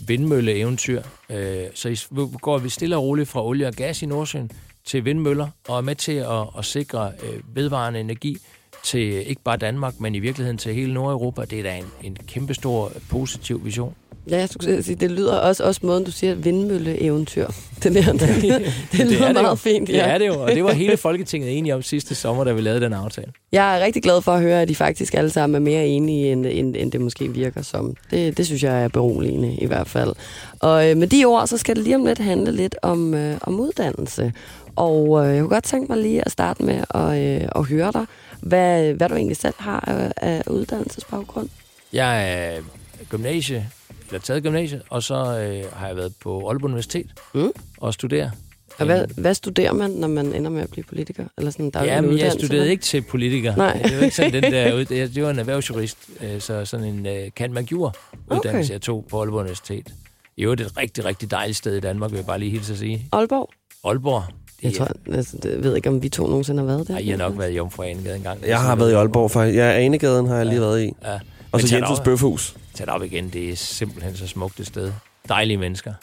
vindmølleeventyr. 0.08 1.01
Øh, 1.29 1.65
så 1.74 1.89
I, 1.89 1.98
går 2.41 2.58
vi 2.58 2.70
stille 2.70 2.98
og 2.98 3.03
roligt 3.03 3.29
fra 3.29 3.46
olie 3.46 3.67
og 3.67 3.74
gas 3.74 4.01
i 4.01 4.05
Nordsøen 4.05 4.51
til 4.86 5.05
vindmøller, 5.05 5.48
og 5.67 5.77
er 5.77 5.82
med 5.82 5.96
til 5.96 6.12
at, 6.12 6.48
at 6.58 6.65
sikre 6.65 7.12
øh, 7.24 7.55
vedvarende 7.55 8.00
energi 8.00 8.38
til 8.84 9.29
ikke 9.29 9.41
bare 9.41 9.58
Danmark, 9.58 10.00
men 10.00 10.15
i 10.15 10.20
virkeligheden 10.20 10.58
til 10.58 10.74
hele 10.74 10.93
Nordeuropa. 10.93 11.46
Det 11.46 11.60
er 11.60 11.63
da 11.63 11.77
en, 11.77 11.86
en 12.03 12.17
kæmpestor 12.27 12.91
positiv 13.10 13.65
vision. 13.65 13.96
Ja, 14.29 14.37
jeg 14.37 14.49
skulle 14.49 14.83
sige, 14.83 14.95
det 14.95 15.11
lyder 15.11 15.35
også, 15.35 15.63
også 15.63 15.81
måden, 15.83 16.03
du 16.03 16.11
siger 16.11 16.35
vindmølle-eventyr. 16.35 17.47
Det, 17.83 17.93
der, 17.93 18.11
det, 18.11 18.21
det, 18.41 18.73
det 18.91 19.07
lyder 19.07 19.27
er 19.27 19.33
meget 19.33 19.49
jo. 19.49 19.55
fint. 19.55 19.87
Det 19.87 19.99
er 19.99 20.17
det 20.17 20.27
jo, 20.27 20.41
og 20.41 20.51
det 20.51 20.63
var 20.63 20.71
hele 20.71 20.97
Folketinget 20.97 21.57
enige 21.57 21.75
om 21.75 21.81
sidste 21.81 22.15
sommer, 22.15 22.43
da 22.43 22.51
vi 22.51 22.61
lavede 22.61 22.81
den 22.81 22.93
aftale. 22.93 23.31
Jeg 23.51 23.79
er 23.79 23.83
rigtig 23.85 24.03
glad 24.03 24.21
for 24.21 24.31
at 24.31 24.41
høre, 24.41 24.61
at 24.61 24.67
de 24.67 24.75
faktisk 24.75 25.13
alle 25.13 25.29
sammen 25.29 25.55
er 25.55 25.59
mere 25.59 25.87
enige, 25.87 26.31
end, 26.31 26.45
end, 26.45 26.75
end 26.75 26.91
det 26.91 27.01
måske 27.01 27.33
virker 27.33 27.61
som. 27.61 27.95
Det, 28.11 28.37
det 28.37 28.45
synes 28.45 28.63
jeg 28.63 28.83
er 28.83 28.87
beroligende 28.87 29.55
i 29.55 29.65
hvert 29.65 29.87
fald. 29.87 30.13
Og 30.59 30.89
øh, 30.89 30.97
med 30.97 31.07
de 31.07 31.25
ord, 31.25 31.47
så 31.47 31.57
skal 31.57 31.75
det 31.75 31.83
lige 31.83 31.95
om 31.95 32.05
lidt 32.05 32.19
handle 32.19 32.51
lidt 32.51 32.75
om, 32.81 33.13
øh, 33.13 33.37
om 33.41 33.59
uddannelse. 33.59 34.33
Og 34.75 35.25
øh, 35.25 35.33
jeg 35.33 35.41
kunne 35.41 35.49
godt 35.49 35.63
tænke 35.63 35.91
mig 35.91 36.01
lige 36.01 36.25
at 36.25 36.31
starte 36.31 36.63
med 36.63 36.83
at, 36.89 37.41
øh, 37.41 37.49
at 37.55 37.65
høre 37.65 37.91
dig, 37.93 38.05
hvad, 38.41 38.93
hvad 38.93 39.09
du 39.09 39.15
egentlig 39.15 39.37
selv 39.37 39.55
har 39.57 39.79
af, 39.87 40.11
af 40.17 40.43
uddannelsesbaggrund. 40.47 41.49
Jeg 41.93 42.33
er 42.33 42.61
gymnasie, 43.09 43.69
eller 44.13 44.22
taget 44.24 44.43
gymnasiet, 44.43 44.82
og 44.89 45.03
så 45.03 45.15
øh, 45.15 45.63
har 45.74 45.88
jeg 45.88 45.96
været 45.96 46.13
på 46.22 46.48
Aalborg 46.50 46.63
Universitet 46.70 47.05
Mm. 47.34 47.51
og 47.77 47.93
studere. 47.93 48.32
Og 48.79 48.86
hvad, 48.86 49.05
hvad 49.17 49.34
studerer 49.34 49.74
man, 49.74 49.91
når 49.91 50.08
man 50.08 50.34
ender 50.34 50.50
med 50.50 50.62
at 50.62 50.70
blive 50.70 50.84
politiker? 50.84 51.25
Eller 51.38 51.51
sådan, 51.51 51.70
der 51.70 51.79
er 51.79 51.84
Ja, 51.86 51.98
en 51.98 52.05
men 52.08 52.17
jeg 52.17 52.32
studerede 52.32 52.70
ikke 52.72 52.84
til 52.84 53.01
politiker. 53.01 53.55
Nej. 53.55 53.82
Det 53.86 53.98
var 53.98 54.03
ikke 54.03 54.15
sådan 54.15 54.34
den 54.43 54.43
der 54.51 54.74
ud. 54.77 54.86
Jeg 54.91 55.15
det 55.15 55.24
var 55.24 55.29
en 55.29 55.39
erhvervsjurist, 55.39 55.98
øh, 56.22 56.41
så 56.41 56.65
sådan 56.65 56.86
en 56.86 57.00
uh, 57.05 57.13
kan 57.36 57.53
man 57.53 57.67
uddannelse, 57.74 58.50
Okay. 58.50 58.70
jeg 58.70 58.82
tog 58.82 59.05
på 59.10 59.20
Aalborg 59.22 59.39
Universitet. 59.39 59.93
I 60.38 60.43
øvrigt 60.43 60.62
et 60.62 60.77
rigtig, 60.77 61.05
rigtig 61.05 61.32
dejligt 61.32 61.58
sted 61.58 61.75
i 61.75 61.79
Danmark, 61.79 62.12
vil 62.12 62.17
jeg 62.17 62.25
bare 62.25 62.39
lige 62.39 62.51
hilse 62.51 62.74
at 62.74 62.79
sige. 62.79 63.08
Aalborg? 63.12 63.50
Aalborg. 63.84 64.24
Det, 64.58 64.63
Jeg 64.63 64.74
tror, 64.74 64.88
altså, 65.13 65.38
det, 65.43 65.51
jeg 65.51 65.63
ved 65.63 65.75
ikke, 65.75 65.89
om 65.89 66.03
vi 66.03 66.10
to 66.10 66.27
nogensinde 66.27 66.60
har 66.60 66.67
været 66.67 66.88
der. 66.88 66.93
Ej, 66.93 67.00
I 67.00 67.10
har 67.10 67.17
nok 67.17 67.38
været 67.38 67.51
i 67.51 67.55
Jomfru 67.55 67.84
Anegade 67.84 68.15
engang. 68.15 68.39
Jeg 68.48 68.62
har 68.62 68.75
været 68.75 68.91
i 68.91 68.93
Aalborg, 68.93 69.32
faktisk. 69.32 69.58
Ja, 69.58 69.72
Anegaden 69.72 70.27
har 70.27 70.36
jeg 70.36 70.46
lige 70.46 70.62
været 70.62 70.84
i. 70.84 70.91
Ja. 71.03 71.20
Og 71.51 71.62
så 71.62 71.75
Jensens 71.75 72.00
Bøfhus. 72.00 72.55
Tag 72.77 72.85
det 72.87 72.93
op 72.93 73.03
igen, 73.03 73.29
det 73.29 73.49
er 73.49 73.55
simpelthen 73.55 74.17
så 74.17 74.27
smukt 74.27 74.59
et 74.59 74.67
sted. 74.67 74.91
Dejlige 75.29 75.57
mennesker. 75.57 75.93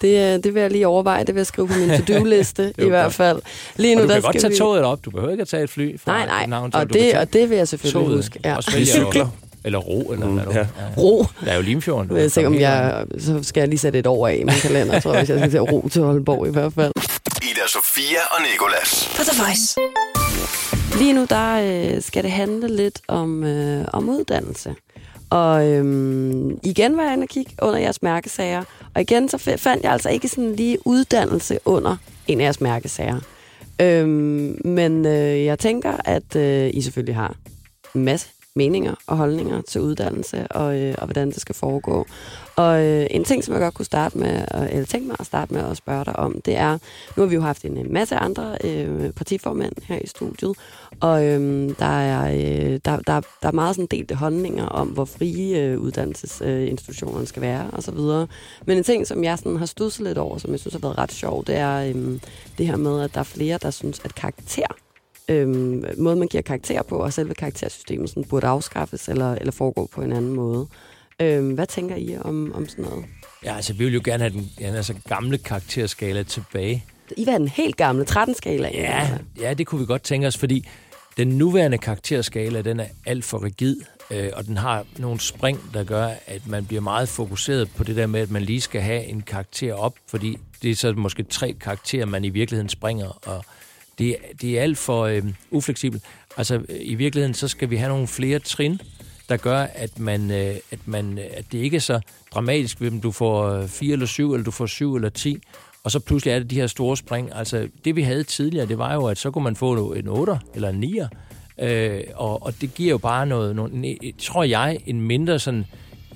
Det, 0.00 0.08
øh, 0.34 0.44
det 0.44 0.54
vil 0.54 0.60
jeg 0.60 0.70
lige 0.70 0.86
overveje. 0.86 1.24
Det 1.24 1.34
vil 1.34 1.40
jeg 1.40 1.46
skrive 1.46 1.68
på 1.68 1.74
min 1.74 1.88
to-do-liste 1.98 2.72
i 2.78 2.88
hvert 2.88 3.04
godt. 3.04 3.14
fald. 3.14 3.40
Lige 3.76 3.96
Og 3.96 3.96
nu, 3.96 4.02
du 4.02 4.08
der 4.08 4.14
kan 4.14 4.22
godt 4.22 4.32
skal 4.32 4.40
tage 4.40 4.50
vi... 4.52 4.56
toget 4.58 4.82
op. 4.82 5.04
Du 5.04 5.10
behøver 5.10 5.30
ikke 5.32 5.42
at 5.42 5.48
tage 5.48 5.64
et 5.64 5.70
fly 5.70 6.00
fra 6.00 6.12
Nej, 6.12 6.26
nej. 6.26 6.40
København 6.40 6.70
til, 6.70 6.80
Og 6.80 6.88
du 6.88 6.92
det, 6.92 7.00
tage 7.02 7.18
og 7.20 7.32
det 7.32 7.50
vil 7.50 7.56
jeg 7.56 7.68
selvfølgelig 7.68 8.06
toget. 8.06 8.16
huske. 8.18 8.40
Ja. 8.44 8.56
Også 8.56 8.70
cykler. 8.84 9.28
Eller 9.64 9.78
ro, 9.78 10.12
eller 10.12 10.26
Mm, 10.26 10.34
hvad 10.34 10.44
du 10.44 10.50
ja. 10.52 10.58
ja. 10.58 10.66
Ro. 10.96 11.24
Der 11.44 11.50
er 11.50 11.56
jo 11.56 11.62
Limfjorden. 11.62 12.08
du 12.08 12.16
Jeg 12.16 12.32
tænker, 12.32 12.48
om 12.48 12.54
jeg, 12.54 13.04
så 13.18 13.42
skal 13.42 13.60
jeg 13.60 13.68
lige 13.68 13.78
sætte 13.78 13.98
et 13.98 14.06
år 14.06 14.28
af 14.28 14.34
i 14.40 14.44
min 14.44 14.54
kalender, 14.62 15.00
tror 15.00 15.10
jeg, 15.12 15.20
hvis 15.20 15.30
jeg 15.30 15.38
skal 15.38 15.50
til 15.50 15.60
ro 15.60 15.88
til 15.92 16.00
Aalborg 16.00 16.46
i 16.48 16.50
hvert 16.50 16.72
fald. 16.72 16.92
Ida 17.42 17.60
Sofia 17.68 18.18
og 18.30 18.42
Nikolas. 18.52 19.08
På 19.16 19.22
The 19.22 19.42
Voice. 19.42 19.76
Lige 20.98 21.12
nu, 21.12 21.26
der 21.30 21.60
øh, 21.96 22.02
skal 22.02 22.22
det 22.22 22.30
handle 22.32 22.76
lidt 22.76 23.00
om, 23.08 23.44
øh, 23.44 23.84
om 23.92 24.08
uddannelse. 24.08 24.74
Og 25.34 25.68
øhm, 25.68 26.58
igen 26.62 26.96
var 26.96 27.02
jeg 27.02 27.12
inde 27.12 27.24
og 27.24 27.28
kigge 27.28 27.52
under 27.62 27.78
jeres 27.78 28.02
mærkesager. 28.02 28.62
Og 28.94 29.00
igen, 29.00 29.28
så 29.28 29.38
fandt 29.38 29.82
jeg 29.84 29.92
altså 29.92 30.08
ikke 30.08 30.28
sådan 30.28 30.54
lige 30.54 30.78
uddannelse 30.84 31.58
under 31.64 31.96
en 32.26 32.40
af 32.40 32.44
jeres 32.44 32.60
mærkesager. 32.60 33.20
Øhm, 33.80 34.60
men 34.64 35.06
øh, 35.06 35.44
jeg 35.44 35.58
tænker, 35.58 35.92
at 36.04 36.36
øh, 36.36 36.70
I 36.74 36.80
selvfølgelig 36.80 37.14
har 37.14 37.36
en 37.94 38.04
masse 38.04 38.28
meninger 38.56 38.94
og 39.06 39.16
holdninger 39.16 39.60
til 39.60 39.80
uddannelse 39.80 40.46
og, 40.46 40.80
øh, 40.80 40.94
og 40.98 41.04
hvordan 41.04 41.28
det 41.28 41.40
skal 41.40 41.54
foregå. 41.54 42.06
Og 42.56 42.84
øh, 42.84 43.06
en 43.10 43.24
ting, 43.24 43.44
som 43.44 43.54
jeg 43.54 43.60
godt 43.60 43.74
kunne 43.74 43.84
starte 43.84 44.18
med, 44.18 44.44
eller 44.70 44.86
tænke 44.86 45.06
mig 45.06 45.16
at 45.20 45.26
starte 45.26 45.54
med 45.54 45.62
at 45.70 45.76
spørge 45.76 46.04
dig 46.04 46.16
om, 46.16 46.40
det 46.40 46.56
er, 46.56 46.78
nu 47.16 47.22
har 47.22 47.26
vi 47.26 47.34
jo 47.34 47.40
haft 47.40 47.64
en 47.64 47.92
masse 47.92 48.16
andre 48.16 48.56
øh, 48.64 49.12
partiformænd 49.12 49.72
her 49.82 49.98
i 49.98 50.06
studiet, 50.06 50.56
og 51.00 51.24
øh, 51.24 51.68
der, 51.78 52.00
er, 52.00 52.34
øh, 52.34 52.80
der, 52.84 52.96
der, 52.96 53.20
der 53.42 53.48
er 53.48 53.52
meget 53.52 53.76
sådan 53.76 53.86
delte 53.90 54.14
holdninger 54.14 54.66
om, 54.66 54.88
hvor 54.88 55.04
frie 55.04 55.62
øh, 55.62 55.78
uddannelsesinstitutionerne 55.78 57.20
øh, 57.20 57.26
skal 57.26 57.42
være 57.42 57.70
osv. 57.72 57.98
Men 58.66 58.78
en 58.78 58.84
ting, 58.84 59.06
som 59.06 59.24
jeg 59.24 59.38
sådan 59.38 59.56
har 59.56 59.66
studset 59.66 60.06
lidt 60.06 60.18
over, 60.18 60.38
som 60.38 60.50
jeg 60.50 60.60
synes 60.60 60.74
har 60.74 60.80
været 60.80 60.98
ret 60.98 61.12
sjov, 61.12 61.44
det 61.44 61.56
er 61.56 61.80
øh, 61.80 62.20
det 62.58 62.66
her 62.66 62.76
med, 62.76 63.02
at 63.02 63.14
der 63.14 63.20
er 63.20 63.24
flere, 63.24 63.58
der 63.62 63.70
synes, 63.70 64.00
at 64.04 64.14
karakter 64.14 64.66
øhm, 65.28 65.84
måden, 65.98 66.18
man 66.18 66.28
giver 66.28 66.42
karakter 66.42 66.82
på, 66.82 66.96
og 66.96 67.12
selve 67.12 67.34
karaktersystemet 67.34 68.08
sådan, 68.08 68.24
burde 68.24 68.46
afskaffes 68.46 69.08
eller, 69.08 69.34
eller 69.34 69.52
foregå 69.52 69.88
på 69.92 70.02
en 70.02 70.12
anden 70.12 70.34
måde. 70.34 70.66
Øhm, 71.20 71.54
hvad 71.54 71.66
tænker 71.66 71.96
I 71.96 72.16
om, 72.18 72.52
om 72.54 72.68
sådan 72.68 72.84
noget? 72.84 73.04
Ja, 73.44 73.56
altså, 73.56 73.72
vi 73.72 73.84
vil 73.84 73.94
jo 73.94 74.00
gerne 74.04 74.22
have 74.22 74.32
den 74.32 74.50
ja, 74.60 74.66
altså, 74.66 74.94
gamle 75.08 75.38
karakterskala 75.38 76.22
tilbage. 76.22 76.84
I 77.16 77.24
have 77.24 77.38
den 77.38 77.48
helt 77.48 77.76
gamle 77.76 78.04
13-skala? 78.10 78.70
Ja, 78.74 79.08
ja, 79.40 79.54
det 79.54 79.66
kunne 79.66 79.80
vi 79.80 79.86
godt 79.86 80.02
tænke 80.02 80.26
os, 80.26 80.36
fordi 80.36 80.68
den 81.16 81.28
nuværende 81.28 81.78
karakterskala, 81.78 82.62
den 82.62 82.80
er 82.80 82.86
alt 83.06 83.24
for 83.24 83.44
rigid, 83.44 83.76
øh, 84.10 84.30
og 84.32 84.46
den 84.46 84.56
har 84.56 84.84
nogle 84.98 85.20
spring, 85.20 85.60
der 85.74 85.84
gør, 85.84 86.08
at 86.26 86.46
man 86.46 86.66
bliver 86.66 86.80
meget 86.80 87.08
fokuseret 87.08 87.70
på 87.76 87.84
det 87.84 87.96
der 87.96 88.06
med, 88.06 88.20
at 88.20 88.30
man 88.30 88.42
lige 88.42 88.60
skal 88.60 88.80
have 88.80 89.04
en 89.04 89.20
karakter 89.20 89.74
op, 89.74 89.94
fordi 90.06 90.38
det 90.62 90.70
er 90.70 90.74
så 90.74 90.92
måske 90.92 91.22
tre 91.22 91.52
karakterer, 91.60 92.06
man 92.06 92.24
i 92.24 92.28
virkeligheden 92.28 92.68
springer, 92.68 93.28
og 93.28 93.44
det, 93.98 94.16
det 94.40 94.58
er 94.58 94.62
alt 94.62 94.78
for 94.78 95.04
øh, 95.04 95.22
ufleksibelt. 95.50 96.02
Altså, 96.36 96.54
øh, 96.54 96.76
i 96.80 96.94
virkeligheden, 96.94 97.34
så 97.34 97.48
skal 97.48 97.70
vi 97.70 97.76
have 97.76 97.88
nogle 97.88 98.06
flere 98.06 98.38
trin, 98.38 98.80
der 99.28 99.36
gør, 99.36 99.58
at, 99.58 99.98
man, 99.98 100.30
øh, 100.30 100.56
at, 100.70 100.78
man, 100.84 101.18
øh, 101.18 101.24
at 101.34 101.44
det 101.52 101.58
ikke 101.58 101.76
er 101.76 101.80
så 101.80 102.00
dramatisk, 102.34 102.80
om 102.80 103.00
du 103.00 103.12
får 103.12 103.48
øh, 103.48 103.68
4 103.68 103.92
eller 103.92 104.06
7, 104.06 104.32
eller 104.32 104.44
du 104.44 104.50
får 104.50 104.66
7 104.66 104.94
eller 104.94 105.08
10, 105.08 105.38
og 105.84 105.90
så 105.90 106.00
pludselig 106.00 106.32
er 106.32 106.38
det 106.38 106.50
de 106.50 106.54
her 106.54 106.66
store 106.66 106.96
spring. 106.96 107.30
Altså, 107.34 107.68
det 107.84 107.96
vi 107.96 108.02
havde 108.02 108.24
tidligere, 108.24 108.66
det 108.66 108.78
var 108.78 108.94
jo, 108.94 109.06
at 109.06 109.18
så 109.18 109.30
kunne 109.30 109.44
man 109.44 109.56
få 109.56 109.92
en 109.92 110.08
8 110.08 110.38
eller 110.54 110.68
en 110.68 110.80
9, 110.80 111.00
øh, 111.58 112.02
og, 112.14 112.42
og 112.42 112.60
det 112.60 112.74
giver 112.74 112.90
jo 112.90 112.98
bare 112.98 113.26
noget, 113.26 113.56
noget, 113.56 113.96
tror 114.18 114.44
jeg, 114.44 114.80
en 114.86 115.00
mindre 115.00 115.38
sådan, 115.38 115.64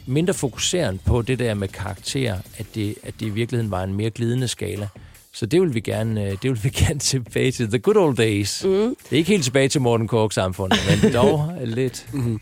mindre 0.07 0.35
fokuseren 0.35 1.01
på 1.07 1.23
det 1.23 1.39
der 1.39 1.55
med 1.55 1.69
karakter, 1.69 2.37
at 2.59 2.67
det, 2.75 2.95
at 3.03 3.15
det 3.21 3.27
i 3.27 3.31
virkeligheden 3.31 3.71
var 3.71 3.83
en 3.83 3.95
mere 3.95 4.11
glidende 4.11 4.49
skala. 4.49 4.89
Så 5.33 5.47
det 5.47 5.61
vil 5.61 5.75
vi 5.75 5.81
gerne, 5.81 6.25
øh, 6.25 6.31
det 6.31 6.45
vil 6.45 6.65
vi 6.65 6.69
gerne 6.85 6.99
tilbage 6.99 7.53
til. 7.53 7.69
The 7.69 7.79
good 7.79 7.97
old 7.97 8.17
days. 8.17 8.65
Mm. 8.65 8.71
Det 8.71 9.13
er 9.13 9.17
ikke 9.17 9.31
helt 9.31 9.45
tilbage 9.45 9.69
til 9.69 9.81
Morten 9.81 10.09
Kork 10.09 10.33
samfundet, 10.33 10.79
men 10.89 11.13
dog 11.23 11.53
lidt. 11.65 12.07
Mm. 12.13 12.41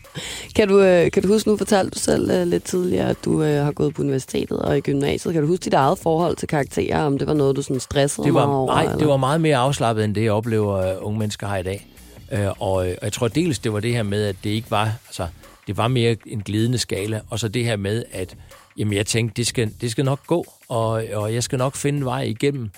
Kan, 0.55 0.67
du, 0.67 0.79
øh, 0.79 1.11
kan 1.11 1.23
du 1.23 1.27
huske, 1.27 1.49
nu 1.49 1.57
fortalte 1.57 1.89
du 1.89 1.99
selv 1.99 2.41
uh, 2.41 2.47
lidt 2.47 2.63
tidligere, 2.63 3.09
at 3.09 3.17
du 3.25 3.41
har 3.41 3.71
gået 3.71 3.93
på 3.93 4.01
universitetet 4.01 4.59
og 4.59 4.77
i 4.77 4.81
gymnasiet. 4.81 5.33
Kan 5.33 5.43
du 5.43 5.47
huske 5.47 5.63
dit 5.63 5.73
eget 5.73 5.99
forhold 5.99 6.35
til 6.35 6.47
karakterer, 6.47 7.03
om 7.03 7.17
det 7.17 7.27
var 7.27 7.33
noget, 7.33 7.55
du 7.55 7.61
sådan 7.61 7.79
stressede 7.79 8.25
det 8.25 8.33
var, 8.33 8.45
meget 8.45 8.57
over? 8.57 8.73
Nej, 8.73 8.83
eller? 8.83 8.97
det 8.97 9.07
var 9.07 9.17
meget 9.17 9.41
mere 9.41 9.57
afslappet, 9.57 10.05
end 10.05 10.15
det, 10.15 10.23
jeg 10.23 10.31
oplever, 10.31 11.01
unge 11.01 11.19
mennesker 11.19 11.47
har 11.47 11.57
i 11.57 11.63
dag. 11.63 11.87
Og, 12.31 12.53
og 12.59 12.87
jeg 13.01 13.13
tror 13.13 13.27
dels, 13.27 13.59
det 13.59 13.73
var 13.73 13.79
det 13.79 13.93
her 13.93 14.03
med, 14.03 14.25
at 14.25 14.35
det 14.43 14.49
ikke 14.49 14.71
var, 14.71 14.91
altså, 15.07 15.27
det 15.67 15.77
var 15.77 15.87
mere 15.87 16.15
en 16.25 16.41
glidende 16.41 16.77
skala, 16.77 17.21
og 17.29 17.39
så 17.39 17.47
det 17.47 17.65
her 17.65 17.75
med, 17.75 18.03
at 18.11 18.35
jamen, 18.77 18.93
jeg 18.93 19.05
tænkte, 19.05 19.37
det 19.37 19.47
skal, 19.47 19.71
det 19.81 19.91
skal 19.91 20.05
nok 20.05 20.19
gå, 20.27 20.45
og, 20.69 21.03
og 21.13 21.33
jeg 21.33 21.43
skal 21.43 21.57
nok 21.57 21.75
finde 21.75 22.05
vej 22.05 22.21
igennem. 22.21 22.69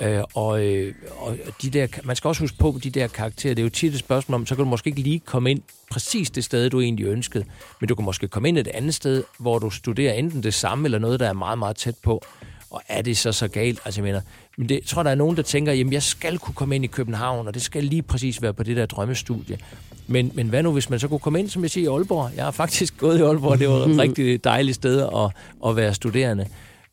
Øh, 0.00 0.22
og, 0.34 0.64
øh, 0.64 0.94
og 1.18 1.36
de 1.62 1.70
der, 1.70 1.86
man 2.04 2.16
skal 2.16 2.28
også 2.28 2.42
huske 2.42 2.58
på, 2.58 2.78
de 2.84 2.90
der 2.90 3.06
karakterer, 3.06 3.54
det 3.54 3.62
er 3.62 3.64
jo 3.64 3.70
tit 3.70 3.92
et 3.92 3.98
spørgsmål 3.98 4.34
om, 4.34 4.46
så 4.46 4.54
kan 4.54 4.64
du 4.64 4.70
måske 4.70 4.88
ikke 4.88 5.00
lige 5.00 5.18
komme 5.18 5.50
ind 5.50 5.62
præcis 5.90 6.30
det 6.30 6.44
sted, 6.44 6.70
du 6.70 6.80
egentlig 6.80 7.06
ønskede, 7.06 7.44
men 7.80 7.88
du 7.88 7.94
kan 7.94 8.04
måske 8.04 8.28
komme 8.28 8.48
ind 8.48 8.58
et 8.58 8.68
andet 8.68 8.94
sted, 8.94 9.24
hvor 9.38 9.58
du 9.58 9.70
studerer 9.70 10.12
enten 10.12 10.42
det 10.42 10.54
samme, 10.54 10.84
eller 10.84 10.98
noget, 10.98 11.20
der 11.20 11.28
er 11.28 11.32
meget, 11.32 11.58
meget 11.58 11.76
tæt 11.76 11.94
på. 12.02 12.24
Og 12.70 12.82
er 12.88 13.02
det 13.02 13.16
så 13.16 13.32
så 13.32 13.48
galt? 13.48 13.80
Altså, 13.84 14.00
jeg 14.00 14.04
mener, 14.04 14.20
men 14.56 14.68
det, 14.68 14.74
jeg 14.74 14.84
tror, 14.86 15.02
der 15.02 15.10
er 15.10 15.14
nogen, 15.14 15.36
der 15.36 15.42
tænker, 15.42 15.72
jamen, 15.72 15.92
jeg 15.92 16.02
skal 16.02 16.38
kunne 16.38 16.54
komme 16.54 16.74
ind 16.74 16.84
i 16.84 16.88
København, 16.88 17.46
og 17.46 17.54
det 17.54 17.62
skal 17.62 17.84
lige 17.84 18.02
præcis 18.02 18.42
være 18.42 18.54
på 18.54 18.62
det 18.62 18.76
der 18.76 18.86
drømmestudie. 18.86 19.58
Men, 20.06 20.32
men 20.34 20.48
hvad 20.48 20.62
nu, 20.62 20.72
hvis 20.72 20.90
man 20.90 20.98
så 21.00 21.08
kunne 21.08 21.18
komme 21.18 21.38
ind, 21.38 21.48
som 21.48 21.62
jeg 21.62 21.70
siger, 21.70 21.90
i 21.90 21.94
Aalborg? 21.94 22.30
Jeg 22.36 22.44
har 22.44 22.50
faktisk 22.50 22.98
gået 22.98 23.18
i 23.18 23.22
Aalborg, 23.22 23.58
det 23.58 23.68
var 23.68 23.74
et 23.74 23.98
rigtig 24.04 24.44
dejligt 24.44 24.74
sted 24.74 25.00
at, 25.00 25.30
at 25.68 25.76
være 25.76 25.94
studerende. 25.94 26.46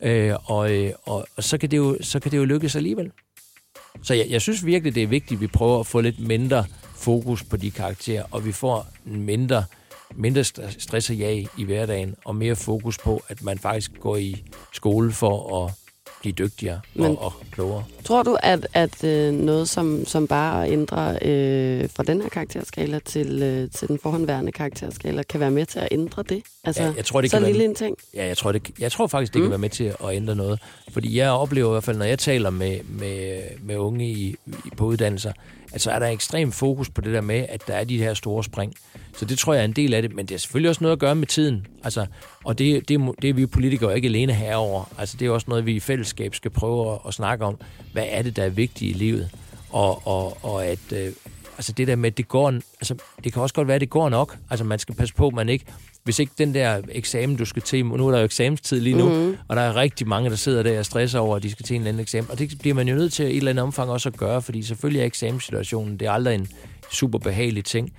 Øh, 0.03 0.35
og, 0.45 0.71
øh, 0.71 0.93
og, 1.05 1.25
og 1.35 1.43
så, 1.43 1.57
kan 1.57 1.71
det 1.71 1.77
jo, 1.77 1.97
så 2.01 2.19
kan 2.19 2.31
det 2.31 2.37
jo 2.37 2.45
lykkes 2.45 2.75
alligevel. 2.75 3.11
Så 4.03 4.13
jeg, 4.13 4.25
jeg 4.29 4.41
synes 4.41 4.65
virkelig, 4.65 4.95
det 4.95 5.03
er 5.03 5.07
vigtigt, 5.07 5.37
at 5.37 5.41
vi 5.41 5.47
prøver 5.47 5.79
at 5.79 5.87
få 5.87 6.01
lidt 6.01 6.19
mindre 6.19 6.65
fokus 6.95 7.43
på 7.43 7.57
de 7.57 7.71
karakterer, 7.71 8.23
og 8.31 8.45
vi 8.45 8.51
får 8.51 8.87
mindre, 9.05 9.65
mindre 10.15 10.43
stress 10.77 11.09
og 11.09 11.15
jag 11.15 11.47
i 11.57 11.63
hverdagen, 11.63 12.15
og 12.25 12.35
mere 12.35 12.55
fokus 12.55 12.97
på, 12.97 13.23
at 13.27 13.43
man 13.43 13.59
faktisk 13.59 13.91
går 13.99 14.17
i 14.17 14.43
skole 14.73 15.11
for 15.11 15.65
at 15.65 15.71
blive 16.21 16.33
dygtigere 16.33 16.81
Men, 16.93 17.05
og, 17.05 17.21
og 17.21 17.33
klogere. 17.51 17.83
Tror 18.03 18.23
du, 18.23 18.37
at, 18.43 18.67
at 18.73 19.03
øh, 19.03 19.33
noget 19.33 19.69
som, 19.69 20.05
som 20.05 20.27
bare 20.27 20.71
ændrer 20.71 21.09
øh, 21.21 21.89
fra 21.89 22.03
den 22.03 22.21
her 22.21 22.29
karakterskala 22.29 22.99
til, 22.99 23.43
øh, 23.43 23.71
til 23.71 23.87
den 23.87 23.99
forhåndværende 23.99 24.51
karakterskala, 24.51 25.23
kan 25.23 25.39
være 25.39 25.51
med 25.51 25.65
til 25.65 25.79
at 25.79 25.87
ændre 25.91 26.23
det? 26.23 26.43
Altså, 26.65 26.83
ja, 26.83 26.93
jeg 26.97 27.05
tror, 27.05 27.21
det 27.21 27.31
så 27.31 27.37
kan 27.37 27.45
lille 27.45 27.59
være, 27.59 27.69
en 27.69 27.75
ting? 27.75 27.97
Ja, 28.13 28.25
jeg 28.25 28.37
tror, 28.37 28.51
det, 28.51 28.71
jeg 28.79 28.91
tror 28.91 29.07
faktisk, 29.07 29.33
det 29.33 29.39
mm. 29.39 29.45
kan 29.45 29.49
være 29.49 29.59
med 29.59 29.69
til 29.69 29.83
at 29.83 30.11
ændre 30.11 30.35
noget. 30.35 30.59
Fordi 30.91 31.17
jeg 31.17 31.31
oplever 31.31 31.69
i 31.69 31.71
hvert 31.71 31.83
fald, 31.83 31.97
når 31.97 32.05
jeg 32.05 32.19
taler 32.19 32.49
med, 32.49 32.79
med, 32.83 33.41
med 33.61 33.77
unge 33.77 34.09
i, 34.09 34.35
i, 34.45 34.53
på 34.77 34.85
uddannelser, 34.85 35.31
at 35.73 35.81
så 35.81 35.91
er 35.91 35.99
der 35.99 36.07
ekstrem 36.07 36.51
fokus 36.51 36.89
på 36.89 37.01
det 37.01 37.13
der 37.13 37.21
med, 37.21 37.45
at 37.49 37.67
der 37.67 37.73
er 37.73 37.83
de 37.83 37.97
her 37.97 38.13
store 38.13 38.43
spring. 38.43 38.73
Så 39.17 39.25
det 39.25 39.37
tror 39.37 39.53
jeg 39.53 39.61
er 39.61 39.65
en 39.65 39.73
del 39.73 39.93
af 39.93 40.01
det, 40.01 40.15
men 40.15 40.25
det 40.25 40.35
er 40.35 40.39
selvfølgelig 40.39 40.69
også 40.69 40.83
noget 40.83 40.93
at 40.93 40.99
gøre 40.99 41.15
med 41.15 41.27
tiden. 41.27 41.67
Altså, 41.83 42.05
og 42.43 42.59
det, 42.59 42.89
det, 42.89 43.01
det 43.21 43.29
er 43.29 43.33
vi 43.33 43.45
politikere 43.45 43.95
ikke 43.95 44.07
alene 44.07 44.33
herover. 44.33 44.93
Altså, 44.97 45.17
det 45.17 45.25
er 45.25 45.31
også 45.31 45.45
noget, 45.49 45.65
vi 45.65 45.75
i 45.75 45.79
fællesskab 45.79 46.35
skal 46.35 46.51
prøve 46.51 46.93
at, 46.93 46.99
at 47.07 47.13
snakke 47.13 47.45
om. 47.45 47.57
Hvad 47.93 48.05
er 48.07 48.21
det, 48.21 48.35
der 48.35 48.43
er 48.43 48.49
vigtigt 48.49 48.95
i 48.95 48.97
livet? 48.97 49.29
Og, 49.69 50.07
og, 50.07 50.37
og 50.41 50.65
at, 50.65 50.93
øh, 50.93 51.11
altså 51.57 51.71
det 51.71 51.87
der 51.87 51.95
med, 51.95 52.11
at 52.11 52.17
det 52.17 52.27
går, 52.27 52.49
altså 52.49 52.95
det 53.23 53.33
kan 53.33 53.41
også 53.41 53.55
godt 53.55 53.67
være, 53.67 53.75
at 53.75 53.81
det 53.81 53.89
går 53.89 54.09
nok. 54.09 54.37
Altså 54.49 54.65
man 54.65 54.79
skal 54.79 54.95
passe 54.95 55.13
på, 55.13 55.27
at 55.27 55.33
man 55.33 55.49
ikke, 55.49 55.65
hvis 56.03 56.19
ikke 56.19 56.31
den 56.37 56.53
der 56.53 56.81
eksamen, 56.89 57.35
du 57.35 57.45
skal 57.45 57.61
til, 57.61 57.85
nu 57.85 58.07
er 58.07 58.11
der 58.11 58.19
jo 58.19 58.25
eksamenstid 58.25 58.79
lige 58.79 58.97
nu, 58.97 59.09
mm-hmm. 59.09 59.37
og 59.47 59.55
der 59.55 59.61
er 59.61 59.75
rigtig 59.75 60.07
mange, 60.07 60.29
der 60.29 60.35
sidder 60.35 60.63
der 60.63 60.79
og 60.79 60.85
stresser 60.85 61.19
over, 61.19 61.35
at 61.35 61.43
de 61.43 61.51
skal 61.51 61.65
til 61.65 61.75
en 61.75 61.81
eller 61.81 61.89
anden 61.89 62.01
eksamen, 62.01 62.31
og 62.31 62.39
det 62.39 62.57
bliver 62.59 62.75
man 62.75 62.87
jo 62.87 62.95
nødt 62.95 63.13
til 63.13 63.25
i 63.25 63.29
et 63.29 63.37
eller 63.37 63.51
andet 63.51 63.63
omfang 63.63 63.89
også 63.89 64.09
at 64.09 64.17
gøre, 64.17 64.41
fordi 64.41 64.63
selvfølgelig 64.63 65.01
er 65.01 65.05
eksamenssituationen, 65.05 65.97
det 65.99 66.07
er 66.07 66.11
aldrig 66.11 66.35
en 66.35 66.47
super 66.91 67.19
behagelig 67.19 67.65
ting, 67.65 67.93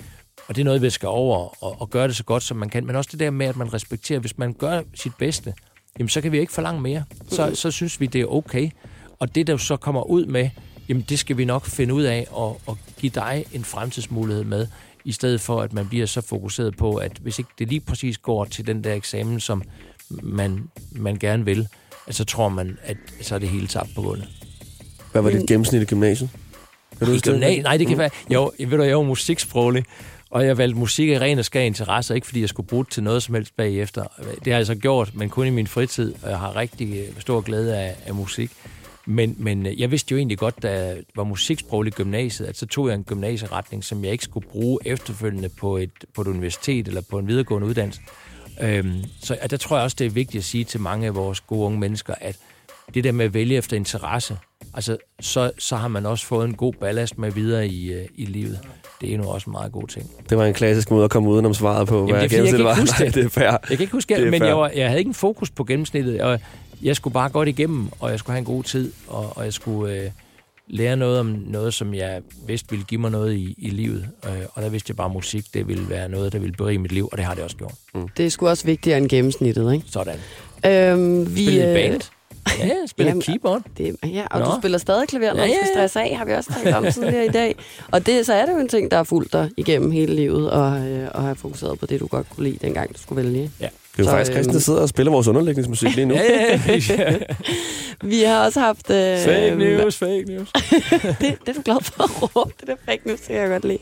og 0.48 0.56
det 0.56 0.60
er 0.60 0.64
noget, 0.64 0.82
vi 0.82 0.90
skal 0.90 1.08
over 1.08 1.64
og, 1.64 1.80
og 1.80 1.90
gøre 1.90 2.08
det 2.08 2.16
så 2.16 2.24
godt, 2.24 2.42
som 2.42 2.56
man 2.56 2.68
kan, 2.68 2.86
men 2.86 2.96
også 2.96 3.08
det 3.12 3.20
der 3.20 3.30
med, 3.30 3.46
at 3.46 3.56
man 3.56 3.74
respekterer, 3.74 4.18
hvis 4.18 4.38
man 4.38 4.52
gør 4.52 4.82
sit 4.94 5.12
bedste, 5.18 5.54
jamen 5.98 6.08
så 6.08 6.20
kan 6.20 6.32
vi 6.32 6.38
ikke 6.38 6.52
forlange 6.52 6.80
mere. 6.80 7.04
Så, 7.28 7.42
mm-hmm. 7.42 7.54
så 7.54 7.70
synes 7.70 8.00
vi, 8.00 8.06
det 8.06 8.20
er 8.20 8.26
okay. 8.26 8.70
Og 9.18 9.34
det, 9.34 9.46
der 9.46 9.56
så 9.56 9.76
kommer 9.76 10.02
ud 10.02 10.26
med, 10.26 10.50
jamen 10.88 11.04
det 11.08 11.18
skal 11.18 11.36
vi 11.36 11.44
nok 11.44 11.66
finde 11.66 11.94
ud 11.94 12.02
af 12.02 12.26
og, 12.30 12.60
og 12.66 12.78
give 13.00 13.12
dig 13.14 13.44
en 13.52 13.64
fremtidsmulighed 13.64 14.44
med, 14.44 14.66
i 15.04 15.12
stedet 15.12 15.40
for 15.40 15.62
at 15.62 15.72
man 15.72 15.88
bliver 15.88 16.06
så 16.06 16.20
fokuseret 16.20 16.76
på, 16.76 16.96
at 16.96 17.12
hvis 17.22 17.38
ikke 17.38 17.50
det 17.58 17.68
lige 17.68 17.80
præcis 17.80 18.18
går 18.18 18.44
til 18.44 18.66
den 18.66 18.84
der 18.84 18.94
eksamen, 18.94 19.40
som 19.40 19.62
man, 20.10 20.68
man 20.92 21.16
gerne 21.18 21.44
vil, 21.44 21.68
så 22.10 22.24
tror 22.24 22.48
man, 22.48 22.78
at 22.82 22.96
så 23.20 23.34
er 23.34 23.38
det 23.38 23.48
hele 23.48 23.66
tabt 23.66 23.94
på 23.94 24.02
gulvet. 24.02 24.28
Hvad 25.12 25.22
var 25.22 25.30
dit 25.30 25.48
gennemsnit 25.48 25.82
i 25.82 25.84
gymnasiet? 25.84 26.30
Kan 26.98 27.06
du 27.06 27.12
I 27.12 27.18
gymnasiet? 27.18 27.62
Nej, 27.62 27.76
det 27.76 27.86
kan 27.86 27.96
mm. 27.96 27.98
være... 27.98 28.10
Jo, 28.30 28.52
jeg 28.58 28.70
ved 28.70 28.78
du, 28.78 28.84
jeg 28.84 28.96
var 28.96 29.02
musiksproglig, 29.02 29.84
og 30.30 30.46
jeg 30.46 30.58
valgte 30.58 30.78
musik 30.78 31.10
af 31.10 31.20
ren 31.20 31.38
og 31.38 31.44
skær 31.44 31.60
interesse, 31.60 32.14
ikke 32.14 32.26
fordi 32.26 32.40
jeg 32.40 32.48
skulle 32.48 32.66
bruge 32.66 32.84
det 32.84 32.92
til 32.92 33.02
noget 33.02 33.22
som 33.22 33.34
helst 33.34 33.56
bagefter. 33.56 34.04
Det 34.44 34.52
har 34.52 34.60
jeg 34.60 34.66
så 34.66 34.74
gjort, 34.74 35.10
men 35.14 35.30
kun 35.30 35.46
i 35.46 35.50
min 35.50 35.66
fritid, 35.66 36.14
og 36.22 36.30
jeg 36.30 36.38
har 36.38 36.56
rigtig 36.56 37.04
stor 37.18 37.40
glæde 37.40 37.76
af, 37.76 37.96
af 38.06 38.14
musik. 38.14 38.50
Men, 39.06 39.36
men 39.38 39.66
øh, 39.66 39.80
jeg 39.80 39.90
vidste 39.90 40.12
jo 40.12 40.18
egentlig 40.18 40.38
godt, 40.38 40.62
da 40.62 40.70
jeg 40.70 40.96
var 41.16 41.24
musiksproglig 41.24 41.92
i 41.92 41.94
gymnasiet, 41.96 42.46
at 42.46 42.56
så 42.56 42.66
tog 42.66 42.88
jeg 42.88 42.94
en 42.94 43.04
gymnasieretning, 43.04 43.84
som 43.84 44.04
jeg 44.04 44.12
ikke 44.12 44.24
skulle 44.24 44.48
bruge 44.48 44.78
efterfølgende 44.84 45.48
på 45.48 45.76
et, 45.76 45.90
på 46.14 46.20
et 46.20 46.26
universitet 46.26 46.88
eller 46.88 47.00
på 47.10 47.18
en 47.18 47.28
videregående 47.28 47.68
uddannelse. 47.68 48.00
Øhm, 48.62 49.04
så 49.20 49.36
der 49.50 49.56
tror 49.56 49.76
jeg 49.76 49.84
også, 49.84 49.96
det 49.98 50.06
er 50.06 50.10
vigtigt 50.10 50.40
at 50.40 50.44
sige 50.44 50.64
til 50.64 50.80
mange 50.80 51.06
af 51.06 51.14
vores 51.14 51.40
gode 51.40 51.66
unge 51.66 51.78
mennesker, 51.78 52.14
at 52.20 52.36
det 52.94 53.04
der 53.04 53.12
med 53.12 53.24
at 53.24 53.34
vælge 53.34 53.56
efter 53.56 53.76
interesse, 53.76 54.38
altså, 54.74 54.96
så, 55.20 55.50
så 55.58 55.76
har 55.76 55.88
man 55.88 56.06
også 56.06 56.26
fået 56.26 56.48
en 56.48 56.54
god 56.54 56.72
ballast 56.72 57.18
med 57.18 57.32
videre 57.32 57.68
i, 57.68 57.92
øh, 57.92 58.06
i 58.14 58.24
livet. 58.24 58.60
Det 59.00 59.14
er 59.14 59.18
nu 59.18 59.24
også 59.24 59.50
en 59.50 59.52
meget 59.52 59.72
god 59.72 59.88
ting. 59.88 60.10
Det 60.30 60.38
var 60.38 60.44
en 60.44 60.54
klassisk 60.54 60.90
måde 60.90 61.04
at 61.04 61.10
komme 61.10 61.30
udenom 61.30 61.54
svaret 61.54 61.88
på, 61.88 61.94
Jamen, 61.94 62.10
hvad 62.10 62.28
det 62.28 62.38
er, 62.38 62.44
jeg, 62.44 62.52
jeg 62.52 62.64
var. 62.64 62.76
Nej, 63.00 63.10
det 63.10 63.24
er 63.24 63.28
fair. 63.28 63.44
Jeg 63.44 63.60
kan 63.68 63.80
ikke 63.80 63.92
huske 63.92 64.14
det, 64.16 64.30
men 64.30 64.42
jeg, 64.42 64.56
var, 64.56 64.68
jeg 64.68 64.88
havde 64.88 64.98
ikke 64.98 65.08
en 65.08 65.14
fokus 65.14 65.50
på 65.50 65.64
gennemsnittet. 65.64 66.20
Og 66.20 66.40
jeg 66.82 66.96
skulle 66.96 67.14
bare 67.14 67.28
godt 67.28 67.48
igennem, 67.48 67.88
og 68.00 68.10
jeg 68.10 68.18
skulle 68.18 68.34
have 68.34 68.38
en 68.38 68.44
god 68.44 68.62
tid, 68.64 68.92
og, 69.08 69.32
og 69.36 69.44
jeg 69.44 69.52
skulle 69.52 69.94
øh, 69.94 70.10
lære 70.68 70.96
noget 70.96 71.20
om 71.20 71.26
noget, 71.46 71.74
som 71.74 71.94
jeg 71.94 72.22
vidste 72.46 72.70
ville 72.70 72.84
give 72.84 73.00
mig 73.00 73.10
noget 73.10 73.34
i, 73.34 73.54
i 73.58 73.70
livet. 73.70 74.08
Øh, 74.26 74.32
og 74.54 74.62
der 74.62 74.68
vidste 74.68 74.90
jeg 74.90 74.96
bare, 74.96 75.06
at 75.06 75.12
musik 75.12 75.44
det 75.54 75.68
ville 75.68 75.88
være 75.88 76.08
noget, 76.08 76.32
der 76.32 76.38
ville 76.38 76.54
berige 76.56 76.78
mit 76.78 76.92
liv, 76.92 77.08
og 77.12 77.18
det 77.18 77.26
har 77.26 77.34
det 77.34 77.44
også 77.44 77.56
gjort. 77.56 77.74
Mm. 77.94 78.08
Det 78.16 78.26
er 78.26 78.30
sgu 78.30 78.48
også 78.48 78.64
vigtigere 78.66 78.98
end 78.98 79.08
gennemsnittet, 79.08 79.72
ikke? 79.74 79.86
Sådan. 79.90 80.18
Øhm, 80.66 81.36
vi, 81.36 81.44
Spille 81.44 81.70
i 81.70 81.74
band. 81.74 82.00
Ja, 82.58 82.64
jeg 82.64 82.76
spiller 82.88 83.10
Jamen, 83.10 83.22
keyboard. 83.22 83.62
Det, 83.78 83.96
ja, 84.04 84.24
og 84.30 84.40
Nå. 84.40 84.46
du 84.46 84.50
spiller 84.60 84.78
stadig 84.78 85.08
klaver, 85.08 85.34
når 85.34 85.42
Ja, 85.42 85.48
du 85.48 85.52
skal 85.54 85.68
ja, 85.74 85.80
ja. 85.80 85.86
stresse 85.86 86.00
af, 86.00 86.16
har 86.16 86.24
vi 86.24 86.32
også 86.32 86.52
talt 86.62 86.76
om 86.76 86.92
tidligere 86.92 87.24
i 87.26 87.28
dag. 87.28 87.56
Og 87.92 88.06
det, 88.06 88.26
så 88.26 88.34
er 88.34 88.46
det 88.46 88.52
jo 88.52 88.58
en 88.58 88.68
ting, 88.68 88.90
der 88.90 88.96
har 88.96 89.04
fulgt 89.04 89.32
dig 89.32 89.50
igennem 89.56 89.90
hele 89.90 90.14
livet, 90.14 90.50
og, 90.50 90.88
øh, 90.88 91.08
og 91.14 91.22
har 91.22 91.34
fokuseret 91.34 91.78
på 91.78 91.86
det, 91.86 92.00
du 92.00 92.06
godt 92.06 92.30
kunne 92.30 92.44
lide, 92.44 92.58
dengang 92.66 92.94
du 92.94 93.00
skulle 93.02 93.22
vælge. 93.24 93.50
Det 93.96 94.00
er 94.00 94.04
jo 94.04 94.10
Så, 94.10 94.16
faktisk 94.16 94.30
øhm, 94.30 94.34
Christian, 94.34 94.54
der 94.54 94.60
sidder 94.60 94.80
og 94.80 94.88
spiller 94.88 95.12
vores 95.12 95.28
underlægningsmusik 95.28 95.94
lige 95.94 96.06
nu. 96.06 96.14
Ja, 96.24 96.60
ja, 96.66 96.80
ja. 96.88 97.16
Vi 98.10 98.22
har 98.22 98.44
også 98.44 98.60
haft... 98.60 98.90
Øh, 98.90 99.18
fake 99.18 99.54
news, 99.56 99.96
fake 99.96 100.24
news. 100.28 100.52
det, 101.20 101.20
det 101.20 101.48
er 101.48 101.52
du 101.52 101.62
glad 101.64 101.76
for 101.82 102.02
at 102.02 102.36
råbe, 102.36 102.52
det 102.60 102.68
der 102.68 102.74
fake 102.84 103.02
news, 103.06 103.20
det 103.20 103.28
kan 103.28 103.36
jeg 103.36 103.48
godt 103.48 103.64
lide. 103.64 103.78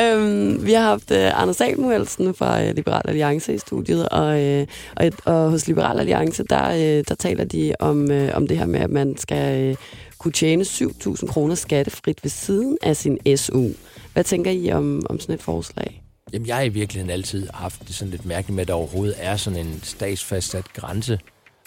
Øhm, 0.00 0.66
vi 0.66 0.72
har 0.72 0.82
haft 0.82 1.10
øh, 1.10 1.42
Anders 1.42 1.56
Samuelsen 1.56 2.34
fra 2.34 2.62
øh, 2.62 2.74
Liberal 2.74 3.02
Alliance 3.04 3.54
i 3.54 3.58
studiet, 3.58 4.08
og, 4.08 4.42
øh, 4.42 4.66
og, 4.96 5.10
og 5.24 5.50
hos 5.50 5.66
Liberal 5.66 5.98
Alliance, 6.00 6.44
der, 6.50 6.70
øh, 6.70 7.04
der 7.08 7.14
taler 7.14 7.44
de 7.44 7.74
om, 7.78 8.10
øh, 8.10 8.30
om 8.34 8.46
det 8.46 8.58
her 8.58 8.66
med, 8.66 8.80
at 8.80 8.90
man 8.90 9.16
skal 9.16 9.60
øh, 9.60 9.76
kunne 10.18 10.32
tjene 10.32 10.62
7.000 10.62 11.26
kroner 11.26 11.54
skattefrit 11.54 12.18
ved 12.22 12.30
siden 12.30 12.78
af 12.82 12.96
sin 12.96 13.36
SU. 13.36 13.68
Hvad 14.12 14.24
tænker 14.24 14.50
I 14.50 14.72
om, 14.72 15.02
om 15.10 15.20
sådan 15.20 15.34
et 15.34 15.42
forslag? 15.42 16.03
Jamen, 16.34 16.46
jeg 16.46 16.56
har 16.56 16.62
i 16.62 16.68
virkeligheden 16.68 17.10
altid 17.10 17.48
haft 17.54 17.80
det 17.86 17.94
sådan 17.94 18.10
lidt 18.10 18.26
mærkeligt 18.26 18.54
med, 18.54 18.62
at 18.62 18.68
der 18.68 18.74
overhovedet 18.74 19.14
er 19.18 19.36
sådan 19.36 19.66
en 19.66 19.80
statsfastsat 19.82 20.72
grænse. 20.72 21.18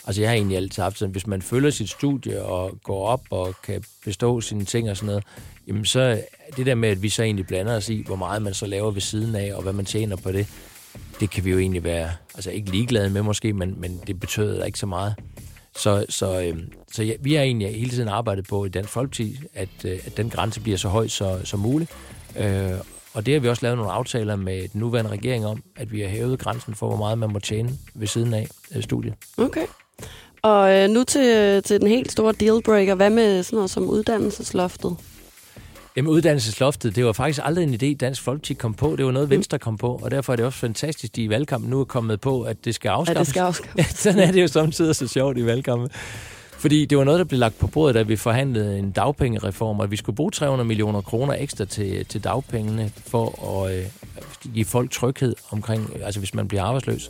Altså, 0.08 0.22
jeg 0.22 0.30
har 0.30 0.36
egentlig 0.36 0.58
altid 0.58 0.84
haft 0.84 0.98
sådan, 0.98 1.12
hvis 1.12 1.28
man 1.28 1.42
følger 1.42 1.70
sit 1.70 1.90
studie 1.90 2.44
og 2.44 2.78
går 2.84 3.08
op 3.08 3.22
og 3.30 3.56
kan 3.64 3.84
bestå 4.06 4.42
sine 4.42 4.66
ting 4.66 4.90
og 4.90 4.98
sådan 4.98 5.08
noget, 5.08 5.24
jamen 5.68 5.86
så 5.86 6.22
det 6.58 6.66
der 6.66 6.76
med, 6.76 6.90
at 6.90 7.02
vi 7.02 7.10
så 7.10 7.24
egentlig 7.24 7.48
blander 7.48 7.76
os 7.76 7.90
i, 7.90 8.04
hvor 8.06 8.16
meget 8.16 8.42
man 8.42 8.54
så 8.54 8.66
laver 8.66 8.92
ved 8.92 9.02
siden 9.02 9.36
af, 9.36 9.54
og 9.54 9.64
hvad 9.64 9.74
man 9.74 9.86
tjener 9.86 10.16
på 10.16 10.32
det, 10.32 10.48
det 11.20 11.30
kan 11.30 11.46
vi 11.46 11.52
jo 11.52 11.58
egentlig 11.58 11.84
være, 11.84 12.12
altså 12.36 12.52
ikke 12.52 12.72
ligeglade 12.72 13.10
med 13.10 13.22
måske, 13.22 13.54
men, 13.54 13.82
men 13.82 14.02
det 14.08 14.20
betød 14.20 14.66
ikke 14.66 14.80
så 14.80 14.86
meget. 14.86 15.16
Så, 15.76 16.06
så, 16.10 16.42
øh, 16.42 16.58
så 16.92 17.04
ja, 17.04 17.14
vi 17.20 17.34
har 17.34 17.44
egentlig 17.44 17.76
hele 17.76 17.90
tiden 17.90 18.08
arbejdet 18.08 18.48
på 18.48 18.66
i 18.66 18.70
Dansk 18.70 18.90
Folkeparti, 18.90 19.40
at, 19.54 19.86
øh, 19.86 20.00
at 20.06 20.18
den 20.18 20.30
grænse 20.30 20.62
bliver 20.62 20.78
så 20.78 20.90
høj 20.90 21.08
så, 21.08 21.40
som 21.44 21.60
muligt. 21.60 21.92
Øh, 22.38 22.72
og 23.18 23.26
det 23.26 23.34
har 23.34 23.40
vi 23.42 23.50
også 23.50 23.62
lavet 23.66 23.78
nogle 23.78 23.92
aftaler 23.92 24.36
med 24.36 24.62
den 24.68 24.80
nuværende 24.80 25.12
regering 25.12 25.46
om, 25.46 25.64
at 25.76 25.92
vi 25.92 26.02
har 26.02 26.08
hævet 26.08 26.40
grænsen 26.40 26.76
for, 26.76 26.88
hvor 26.88 26.98
meget 26.98 27.18
man 27.18 27.34
må 27.34 27.40
tjene 27.40 27.70
ved 27.94 28.08
siden 28.08 28.34
af 28.34 28.48
øh, 28.76 28.84
studiet. 28.84 29.14
Okay. 29.38 29.66
Og 30.42 30.74
øh, 30.74 30.90
nu 30.90 31.04
til, 31.04 31.64
til 31.64 31.80
den 31.80 31.88
helt 31.88 32.12
store 32.12 32.34
dealbreaker. 32.40 32.96
Hvad 32.96 33.10
med 33.10 33.44
sådan 33.44 33.58
noget 33.58 33.70
som 33.70 33.90
uddannelsesloftet? 33.90 34.96
Jamen, 35.96 36.12
uddannelsesloftet, 36.12 36.96
det 36.96 37.06
var 37.06 37.12
faktisk 37.14 37.40
aldrig 37.44 37.64
en 37.64 37.74
idé, 37.94 37.98
Dansk 37.98 38.22
Folkeparti 38.22 38.54
kom 38.54 38.74
på. 38.74 38.96
Det 38.96 39.06
var 39.06 39.12
noget, 39.12 39.30
Venstre 39.30 39.60
kom 39.60 39.78
på, 39.78 40.00
og 40.04 40.12
derfor 40.12 40.34
er 40.34 40.36
det 40.36 40.46
også 40.46 40.60
fantastisk, 40.60 41.16
de 41.16 41.24
i 41.24 41.30
valgkampen 41.30 41.70
nu 41.70 41.80
er 41.80 41.86
kommet 41.86 42.22
på, 42.22 42.42
at 42.42 42.66
det 42.66 42.76
skal 42.76 42.90
Ja, 42.90 42.94
afskaffes. 42.96 43.20
det 43.28 43.28
skal 43.28 43.42
afskaffes. 43.42 43.78
Ja, 43.78 43.84
sådan 44.12 44.20
er 44.20 44.32
det 44.32 44.42
jo 44.42 44.48
samtidig 44.48 44.96
så 44.96 45.08
sjovt 45.08 45.38
i 45.38 45.46
valgkampen. 45.46 45.90
Fordi 46.58 46.86
det 46.86 46.98
var 46.98 47.04
noget, 47.04 47.18
der 47.20 47.26
blev 47.26 47.40
lagt 47.40 47.60
på 47.60 47.68
bordet, 47.68 47.96
da 47.96 48.02
vi 48.02 48.16
forhandlede 48.16 48.80
en 48.80 48.92
dagpengereform, 48.92 49.80
og 49.80 49.92
vi 49.92 49.96
skulle 49.96 50.16
bruge 50.16 50.32
300 50.32 50.68
millioner 50.68 51.02
kroner 51.02 51.34
ekstra 51.40 51.66
til, 51.66 52.06
til 52.06 52.24
dagpengene 52.24 52.92
for 53.06 53.64
at 53.64 53.76
øh, 53.76 53.86
give 54.54 54.66
folk 54.66 54.92
tryghed 54.92 55.36
omkring, 55.52 55.90
altså 56.04 56.20
hvis 56.20 56.34
man 56.34 56.48
bliver 56.48 56.64
arbejdsløs. 56.64 57.10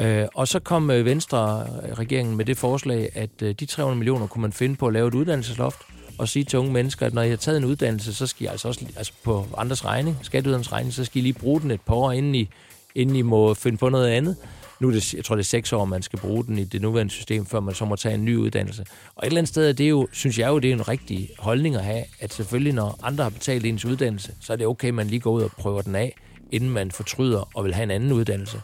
Øh, 0.00 0.26
og 0.34 0.48
så 0.48 0.58
kom 0.58 0.90
øh, 0.90 1.04
Venstre-regeringen 1.04 2.36
med 2.36 2.44
det 2.44 2.58
forslag, 2.58 3.10
at 3.14 3.42
øh, 3.42 3.54
de 3.60 3.66
300 3.66 3.98
millioner 3.98 4.26
kunne 4.26 4.42
man 4.42 4.52
finde 4.52 4.76
på 4.76 4.86
at 4.86 4.92
lave 4.92 5.08
et 5.08 5.14
uddannelsesloft, 5.14 5.78
og 6.18 6.28
sige 6.28 6.44
til 6.44 6.58
unge 6.58 6.72
mennesker, 6.72 7.06
at 7.06 7.14
når 7.14 7.22
I 7.22 7.28
har 7.28 7.36
taget 7.36 7.58
en 7.58 7.64
uddannelse, 7.64 8.14
så 8.14 8.26
skal 8.26 8.44
I 8.44 8.46
altså 8.46 8.68
også 8.68 8.86
altså 8.96 9.12
på 9.24 9.46
andres 9.56 9.84
regning, 9.84 10.18
skatteyderens 10.22 10.72
regning, 10.72 10.94
så 10.94 11.04
skal 11.04 11.18
I 11.18 11.22
lige 11.22 11.32
bruge 11.32 11.60
den 11.60 11.70
et 11.70 11.80
par 11.80 11.94
år, 11.94 12.12
inden 12.12 12.34
I, 12.34 12.48
inden 12.94 13.16
I 13.16 13.22
må 13.22 13.54
finde 13.54 13.78
på 13.78 13.88
noget 13.88 14.08
andet. 14.08 14.36
Nu 14.82 14.88
er 14.88 14.92
det, 14.92 15.14
jeg 15.14 15.24
tror, 15.24 15.34
det 15.36 15.42
er 15.42 15.44
seks 15.44 15.72
år, 15.72 15.84
man 15.84 16.02
skal 16.02 16.18
bruge 16.18 16.44
den 16.44 16.58
i 16.58 16.64
det 16.64 16.82
nuværende 16.82 17.12
system, 17.12 17.46
før 17.46 17.60
man 17.60 17.74
så 17.74 17.84
må 17.84 17.96
tage 17.96 18.14
en 18.14 18.24
ny 18.24 18.36
uddannelse. 18.36 18.84
Og 19.14 19.22
et 19.22 19.26
eller 19.26 19.38
andet 19.38 19.48
sted 19.48 19.68
er 19.68 19.72
det 19.72 19.90
jo, 19.90 20.08
synes 20.12 20.38
jeg 20.38 20.48
jo, 20.48 20.58
det 20.58 20.70
er 20.70 20.74
en 20.74 20.88
rigtig 20.88 21.30
holdning 21.38 21.74
at 21.76 21.84
have, 21.84 22.04
at 22.20 22.32
selvfølgelig, 22.32 22.72
når 22.72 22.98
andre 23.02 23.24
har 23.24 23.30
betalt 23.30 23.66
ens 23.66 23.84
uddannelse, 23.84 24.32
så 24.40 24.52
er 24.52 24.56
det 24.56 24.66
okay, 24.66 24.88
at 24.88 24.94
man 24.94 25.06
lige 25.06 25.20
går 25.20 25.30
ud 25.30 25.42
og 25.42 25.50
prøver 25.58 25.82
den 25.82 25.94
af, 25.94 26.16
inden 26.52 26.70
man 26.70 26.90
fortryder 26.90 27.48
og 27.54 27.64
vil 27.64 27.74
have 27.74 27.82
en 27.82 27.90
anden 27.90 28.12
uddannelse. 28.12 28.60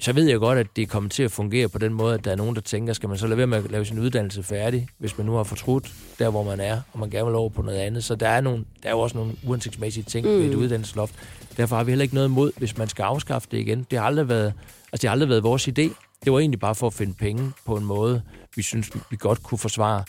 Så 0.00 0.12
ved 0.12 0.24
jeg 0.24 0.38
godt, 0.38 0.58
at 0.58 0.66
det 0.76 0.88
kommer 0.88 1.10
til 1.10 1.22
at 1.22 1.30
fungere 1.30 1.68
på 1.68 1.78
den 1.78 1.94
måde, 1.94 2.14
at 2.14 2.24
der 2.24 2.30
er 2.30 2.36
nogen, 2.36 2.54
der 2.54 2.60
tænker, 2.60 2.92
skal 2.92 3.08
man 3.08 3.18
så 3.18 3.26
lade 3.26 3.38
være 3.38 3.46
med 3.46 3.58
at 3.58 3.70
lave 3.70 3.84
sin 3.84 3.98
uddannelse 3.98 4.42
færdig, 4.42 4.88
hvis 4.98 5.18
man 5.18 5.26
nu 5.26 5.32
har 5.32 5.44
fortrudt 5.44 5.92
der, 6.18 6.30
hvor 6.30 6.42
man 6.42 6.60
er, 6.60 6.80
og 6.92 6.98
man 6.98 7.10
gerne 7.10 7.26
vil 7.26 7.34
over 7.34 7.48
på 7.48 7.62
noget 7.62 7.78
andet. 7.78 8.04
Så 8.04 8.14
der 8.14 8.28
er, 8.28 8.40
nogle, 8.40 8.64
der 8.82 8.88
er 8.88 8.92
jo 8.92 9.00
også 9.00 9.16
nogle 9.16 9.32
uansigtsmæssige 9.46 10.04
ting 10.04 10.26
mm. 10.26 10.32
ved 10.32 10.44
et 10.44 10.54
uddannelsesloft. 10.54 11.14
Derfor 11.56 11.76
har 11.76 11.84
vi 11.84 11.90
heller 11.90 12.02
ikke 12.02 12.14
noget 12.14 12.28
imod, 12.28 12.52
hvis 12.56 12.78
man 12.78 12.88
skal 12.88 13.02
afskaffe 13.02 13.48
det 13.50 13.58
igen. 13.58 13.86
Det 13.90 13.98
har 13.98 14.06
aldrig 14.06 14.28
været, 14.28 14.52
altså 14.92 15.02
det 15.02 15.08
har 15.08 15.10
aldrig 15.12 15.28
været 15.28 15.42
vores 15.42 15.68
idé. 15.68 15.88
Det 16.24 16.32
var 16.32 16.38
egentlig 16.38 16.60
bare 16.60 16.74
for 16.74 16.86
at 16.86 16.94
finde 16.94 17.14
penge 17.14 17.52
på 17.66 17.76
en 17.76 17.84
måde, 17.84 18.22
vi 18.56 18.62
synes, 18.62 18.90
vi 19.10 19.16
godt 19.20 19.42
kunne 19.42 19.58
forsvare 19.58 20.04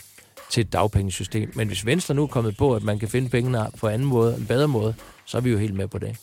til 0.50 0.60
et 0.60 0.72
dagpengesystem. 0.72 1.50
Men 1.54 1.68
hvis 1.68 1.86
Venstre 1.86 2.14
nu 2.14 2.22
er 2.22 2.26
kommet 2.26 2.56
på, 2.56 2.74
at 2.74 2.82
man 2.82 2.98
kan 2.98 3.08
finde 3.08 3.28
pengene 3.28 3.66
på 3.80 3.88
anden 3.88 4.08
måde, 4.08 4.36
en 4.36 4.46
bedre 4.46 4.68
måde, 4.68 4.94
så 5.24 5.36
er 5.36 5.40
vi 5.40 5.50
jo 5.50 5.58
helt 5.58 5.74
med 5.74 5.88
på 5.88 5.98
det. 5.98 6.16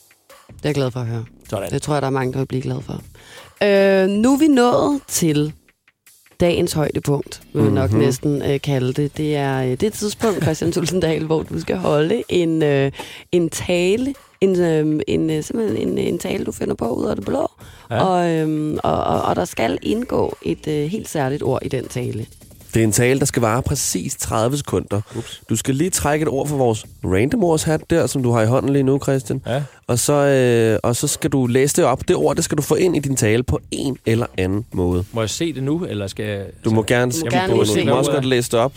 Det 0.48 0.54
er 0.66 0.70
jeg 0.70 0.76
glad 0.76 0.92
for 0.92 1.00
at 1.00 1.08
høre. 1.08 1.26
Sådan. 1.50 1.72
Det 1.72 1.82
tror 1.82 1.94
jeg, 1.94 2.02
der 2.02 2.08
er 2.08 2.12
mange, 2.12 2.34
der 2.34 2.40
vil 2.40 2.46
blive 2.46 2.62
glade 2.62 2.82
for. 2.82 2.94
Øh, 3.64 4.08
nu 4.10 4.34
er 4.34 4.38
vi 4.38 4.48
nået 4.48 5.02
til 5.08 5.54
dagens 6.40 6.74
højdepunkt, 6.74 7.42
vil 7.54 7.66
vi 7.66 7.70
nok 7.70 7.92
Mhm. 7.92 8.00
næsten 8.00 8.42
øh, 8.42 8.62
kalde 8.62 8.94
det. 8.94 9.18
Det 9.18 9.36
er 9.36 9.64
øh, 9.64 9.72
det 9.80 9.94
tidspunkt, 9.94 10.42
Christian 10.44 10.72
Tulsendal, 10.72 11.26
hvor 11.26 11.44
du 11.44 11.60
skal 11.62 11.78
holde 11.78 12.24
en, 12.30 12.64
øh, 12.64 12.92
en 13.32 13.50
tale, 13.50 14.14
en, 14.42 14.60
øh, 14.60 15.00
en, 15.08 15.30
øh, 15.30 15.44
simpelthen 15.44 15.88
en, 15.88 15.98
en 15.98 16.20
tale, 16.20 16.46
du 16.46 16.52
finder 16.52 16.76
på 16.76 16.90
ud 16.90 17.06
af 17.06 17.16
det 17.16 17.26
blå. 17.26 17.52
Ja. 17.92 18.04
Og, 18.04 18.30
øh, 18.32 18.78
og, 18.84 19.04
og, 19.04 19.22
og 19.22 19.36
der 19.36 19.46
skal 19.46 19.78
indgå 19.82 20.38
et 20.42 20.68
øh, 20.68 20.90
helt 20.90 21.10
særligt 21.10 21.44
ord 21.44 21.60
i 21.66 21.68
den 21.68 21.88
tale. 21.88 22.26
Det 22.74 22.80
er 22.82 22.84
en 22.84 22.92
tale, 22.92 23.20
der 23.20 23.26
skal 23.26 23.42
vare 23.42 23.62
præcis 23.62 24.16
30 24.16 24.58
sekunder. 24.58 25.02
Ups. 25.18 25.42
Du 25.50 25.56
skal 25.56 25.76
lige 25.76 25.90
trække 25.90 26.24
et 26.24 26.30
ord 26.30 26.48
fra 26.48 26.56
vores 26.56 26.86
random 27.04 27.44
ords 27.44 27.64
hat 27.64 27.82
der, 27.90 28.08
som 28.08 28.24
du 28.24 28.32
har 28.32 28.42
i 28.42 28.46
hånden 28.46 28.74
lige 28.74 28.84
nu, 28.84 29.00
Christian. 29.04 29.42
Ja. 29.48 29.64
Og 29.88 30.00
så, 30.00 30.14
øh, 30.14 30.80
og 30.84 30.96
så 30.96 31.08
skal 31.08 31.30
du 31.30 31.46
læse 31.46 31.76
det 31.76 31.86
op. 31.86 32.08
Det 32.08 32.16
ord, 32.16 32.36
det 32.36 32.44
skal 32.44 32.58
du 32.58 32.62
få 32.62 32.76
ind 32.76 32.96
i 32.96 33.00
din 33.00 33.16
tale 33.16 33.44
på 33.44 33.60
en 33.72 33.98
eller 34.06 34.26
anden 34.38 34.66
måde. 34.74 35.06
Må 35.12 35.22
jeg 35.22 35.30
se 35.30 35.54
det 35.54 35.64
nu, 35.64 35.86
eller 35.86 36.08
skal 36.08 36.26
jeg... 36.26 36.46
Du 36.66 36.70
må 36.70 36.84
gerne, 36.84 37.12
Du 37.12 37.18
må 37.26 37.30
gerne 37.32 37.60
det. 37.60 37.68
se 37.68 37.80
Du 37.80 37.86
må 37.86 37.92
også 37.92 38.12
godt 38.12 38.26
læse 38.26 38.52
det 38.52 38.60
op. 38.60 38.74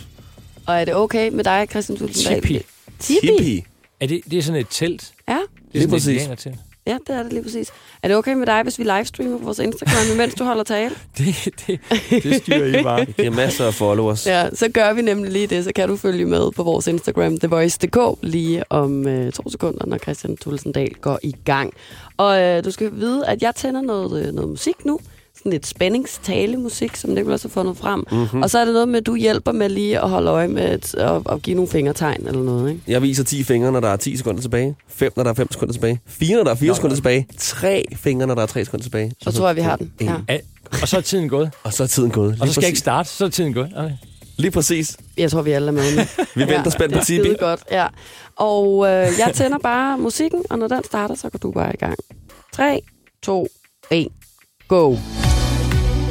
Og 0.67 0.75
er 0.81 0.85
det 0.85 0.95
okay 0.95 1.31
med 1.33 1.45
dig, 1.45 1.67
Christian 1.71 1.99
Tulsendal? 1.99 2.43
Tipi. 2.43 2.63
Tipi? 2.99 3.65
Er 4.01 4.07
det, 4.07 4.21
det 4.31 4.39
er 4.39 4.43
sådan 4.43 4.61
et 4.61 4.67
telt? 4.71 5.13
Ja. 5.29 5.33
Det 5.33 5.41
er 5.41 5.47
Lige 5.73 5.83
sådan 5.83 5.91
præcis. 5.95 6.07
et 6.09 6.13
indianertelt. 6.13 6.57
ja, 6.87 6.99
det 7.07 7.15
er 7.17 7.23
det 7.23 7.33
lige 7.33 7.43
præcis. 7.43 7.69
Er 8.03 8.09
det 8.09 8.17
okay 8.17 8.35
med 8.35 8.47
dig, 8.47 8.63
hvis 8.63 8.79
vi 8.79 8.85
livestreamer 8.85 9.39
på 9.39 9.45
vores 9.45 9.59
Instagram, 9.59 10.17
mens 10.17 10.35
du 10.35 10.45
holder 10.45 10.65
tale? 10.65 10.95
Det, 11.19 11.35
det, 11.67 11.81
det 12.25 12.35
styrer 12.43 12.81
I 12.81 12.83
bare. 12.83 13.05
Det 13.17 13.27
er 13.27 13.31
masser 13.31 13.67
af 13.67 13.75
followers. 13.75 14.27
Ja, 14.27 14.49
så 14.55 14.69
gør 14.69 14.93
vi 14.93 15.03
nemlig 15.03 15.33
lige 15.33 15.47
det, 15.47 15.65
så 15.65 15.73
kan 15.75 15.89
du 15.89 15.97
følge 15.97 16.25
med 16.25 16.51
på 16.53 16.63
vores 16.63 16.87
Instagram, 16.87 17.39
TheVoice.dk, 17.39 17.99
lige 18.23 18.73
om 18.73 19.07
øh, 19.09 19.33
to 19.33 19.51
sekunder, 19.51 19.87
når 19.87 19.99
Christian 19.99 20.37
Tulsendal 20.37 20.95
går 20.95 21.19
i 21.23 21.35
gang. 21.45 21.73
Og 22.17 22.41
øh, 22.43 22.65
du 22.65 22.71
skal 22.71 22.91
vide, 22.95 23.27
at 23.27 23.43
jeg 23.43 23.55
tænder 23.55 23.81
noget, 23.81 24.27
øh, 24.27 24.33
noget 24.35 24.51
musik 24.51 24.85
nu, 24.85 25.01
sådan 25.49 25.53
lidt 25.53 25.67
spændingstale-musik, 25.67 26.97
som 26.97 27.11
Nicolas 27.11 27.43
har 27.43 27.49
fundet 27.49 27.77
frem. 27.77 28.05
Mm-hmm. 28.13 28.43
Og 28.43 28.51
så 28.51 28.59
er 28.59 28.65
det 28.65 28.73
noget 28.75 28.89
med, 28.89 28.99
at 29.01 29.07
du 29.07 29.15
hjælper 29.17 29.53
med 29.53 29.69
lige 29.69 30.01
at 30.01 30.09
holde 30.09 30.31
øje 30.31 30.49
med 30.49 30.63
at, 30.63 30.95
at, 30.95 31.23
at 31.31 31.43
give 31.43 31.55
nogle 31.55 31.71
fingertegn 31.71 32.27
eller 32.27 32.43
noget, 32.43 32.71
ikke? 32.71 32.83
Jeg 32.89 33.03
viser 33.03 33.25
10 33.25 33.43
fingre, 33.45 33.73
når 33.73 33.81
der 33.81 33.89
er 33.89 33.97
10 33.97 34.17
sekunder 34.17 34.41
tilbage. 34.43 34.75
5, 34.89 35.13
når 35.17 35.23
der 35.23 35.31
er 35.31 35.35
5 35.35 35.53
sekunder 35.53 35.73
tilbage. 35.73 36.01
4, 36.07 36.37
når 36.37 36.45
der 36.45 36.51
er 36.51 36.55
4 36.55 36.69
Nå, 36.69 36.75
sekunder 36.75 36.97
tilbage. 36.97 37.27
3 37.39 37.85
fingre, 37.97 38.27
når 38.27 38.35
der 38.35 38.43
er 38.43 38.47
3 38.47 38.65
sekunder 38.65 38.83
tilbage. 38.83 39.13
Så 39.23 39.33
tror 39.33 39.47
jeg, 39.47 39.57
vi 39.57 39.61
har 39.61 39.77
den. 39.77 39.93
En. 40.01 40.07
Ja. 40.07 40.15
Ja, 40.29 40.39
og 40.83 40.89
så 40.89 40.97
er 40.97 41.01
tiden 41.01 41.29
gået. 41.29 41.51
Og 41.63 41.73
så 41.73 41.83
er 41.83 41.87
tiden 41.87 42.11
gået. 42.11 42.33
Lige 42.33 42.43
Og 42.43 42.47
så 42.49 42.53
skal 42.55 42.63
jeg 42.63 42.69
ikke 42.69 42.79
starte, 42.79 43.09
så 43.09 43.25
er 43.25 43.29
tiden 43.29 43.55
gået. 43.55 43.71
Okay. 43.77 43.91
Lige 44.37 44.51
præcis. 44.51 44.97
Jeg 45.17 45.31
tror, 45.31 45.43
vi 45.43 45.51
alle 45.51 45.69
er 45.69 45.73
med 45.73 45.97
nu. 45.97 46.03
Vi 46.45 46.53
venter 46.53 46.71
spændt 46.71 46.95
på 46.95 47.01
det 47.09 47.19
er 47.19 47.23
Tibi. 47.23 47.35
godt, 47.41 47.61
ja. 47.71 47.87
Og 48.37 48.87
øh, 48.87 48.93
jeg 49.19 49.31
tænder 49.35 49.59
bare 49.59 49.99
musikken, 49.99 50.45
og 50.51 50.59
når 50.59 50.69
den 50.69 50.85
starter, 50.85 51.15
så 51.15 51.31
går 51.31 51.39
du 51.39 51.53
bare 51.53 51.75
i 51.75 51.77
gang. 51.77 51.99
3, 52.53 52.81
2, 53.23 53.47
1, 53.91 54.09
go! 54.69 54.97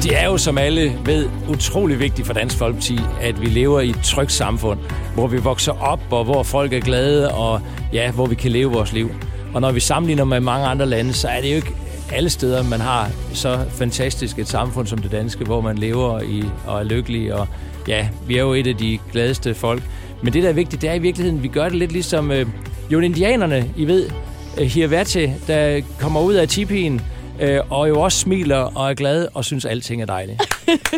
Det 0.02 0.20
er 0.20 0.26
jo, 0.26 0.36
som 0.36 0.58
alle 0.58 0.98
ved, 1.04 1.28
utrolig 1.48 1.98
vigtigt 2.00 2.26
for 2.26 2.34
Dansk 2.34 2.56
Folkeparti, 2.56 2.98
at 3.20 3.40
vi 3.40 3.46
lever 3.46 3.80
i 3.80 3.90
et 3.90 4.00
trygt 4.04 4.32
samfund, 4.32 4.78
hvor 5.14 5.26
vi 5.26 5.36
vokser 5.36 5.72
op, 5.72 6.00
og 6.10 6.24
hvor 6.24 6.42
folk 6.42 6.72
er 6.72 6.80
glade, 6.80 7.34
og 7.34 7.60
ja, 7.92 8.10
hvor 8.10 8.26
vi 8.26 8.34
kan 8.34 8.50
leve 8.50 8.72
vores 8.72 8.92
liv. 8.92 9.10
Og 9.54 9.60
når 9.60 9.72
vi 9.72 9.80
sammenligner 9.80 10.24
med 10.24 10.40
mange 10.40 10.66
andre 10.66 10.86
lande, 10.86 11.12
så 11.12 11.28
er 11.28 11.40
det 11.40 11.50
jo 11.50 11.56
ikke 11.56 11.72
alle 12.12 12.30
steder, 12.30 12.62
man 12.62 12.80
har 12.80 13.10
så 13.32 13.58
fantastisk 13.70 14.38
et 14.38 14.48
samfund 14.48 14.86
som 14.86 14.98
det 14.98 15.12
danske, 15.12 15.44
hvor 15.44 15.60
man 15.60 15.78
lever 15.78 16.20
i 16.20 16.44
og 16.66 16.80
er 16.80 16.84
lykkelig, 16.84 17.34
og 17.34 17.48
ja, 17.88 18.08
vi 18.26 18.36
er 18.36 18.42
jo 18.42 18.52
et 18.52 18.66
af 18.66 18.76
de 18.76 18.98
gladeste 19.12 19.54
folk. 19.54 19.82
Men 20.22 20.32
det, 20.32 20.42
der 20.42 20.48
er 20.48 20.52
vigtigt, 20.52 20.82
det 20.82 20.90
er 20.90 20.94
i 20.94 20.98
virkeligheden, 20.98 21.42
vi 21.42 21.48
gør 21.48 21.64
det 21.64 21.78
lidt 21.78 21.92
ligesom 21.92 22.30
øh, 22.30 22.46
jo 22.90 23.00
indianerne, 23.00 23.70
I 23.76 23.84
ved, 23.86 24.10
øh, 24.58 24.66
Hirvate, 24.66 25.34
der 25.46 25.80
kommer 26.00 26.20
ud 26.20 26.34
af 26.34 26.48
tipien, 26.48 27.00
øh, 27.40 27.60
og 27.70 27.88
jo 27.88 28.00
også 28.00 28.18
smiler 28.18 28.56
og 28.56 28.90
er 28.90 28.94
glad 28.94 29.28
og 29.34 29.44
synes, 29.44 29.64
alting 29.64 30.02
er 30.02 30.06
dejligt. 30.06 30.42